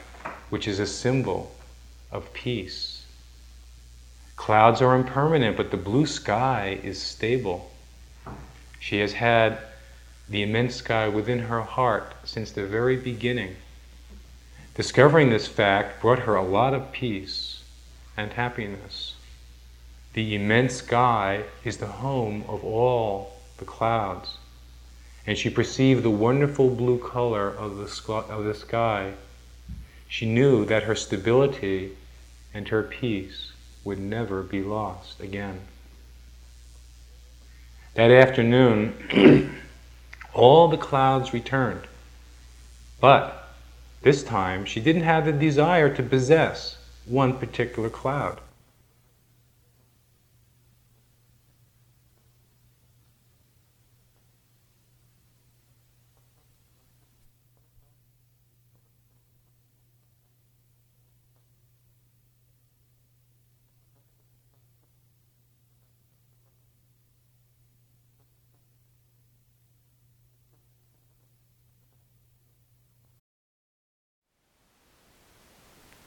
[0.51, 1.55] which is a symbol
[2.11, 3.05] of peace.
[4.37, 7.71] Clouds are impermanent, but the blue sky is stable.
[8.81, 9.59] She has had
[10.29, 13.57] the immense sky within her heart since the very beginning.
[14.75, 17.63] Discovering this fact brought her a lot of peace
[18.17, 19.16] and happiness.
[20.17, 24.39] The immense sky is the home of all the clouds.
[25.27, 29.13] and she perceived the wonderful blue color of the, sky, of the sky,
[30.09, 31.99] she knew that her stability
[32.55, 33.53] and her peace
[33.85, 35.61] would never be lost again.
[37.93, 39.61] That afternoon,
[40.33, 41.87] all the clouds returned.
[43.03, 43.51] But
[44.01, 48.41] this time, she didn't have the desire to possess one particular cloud.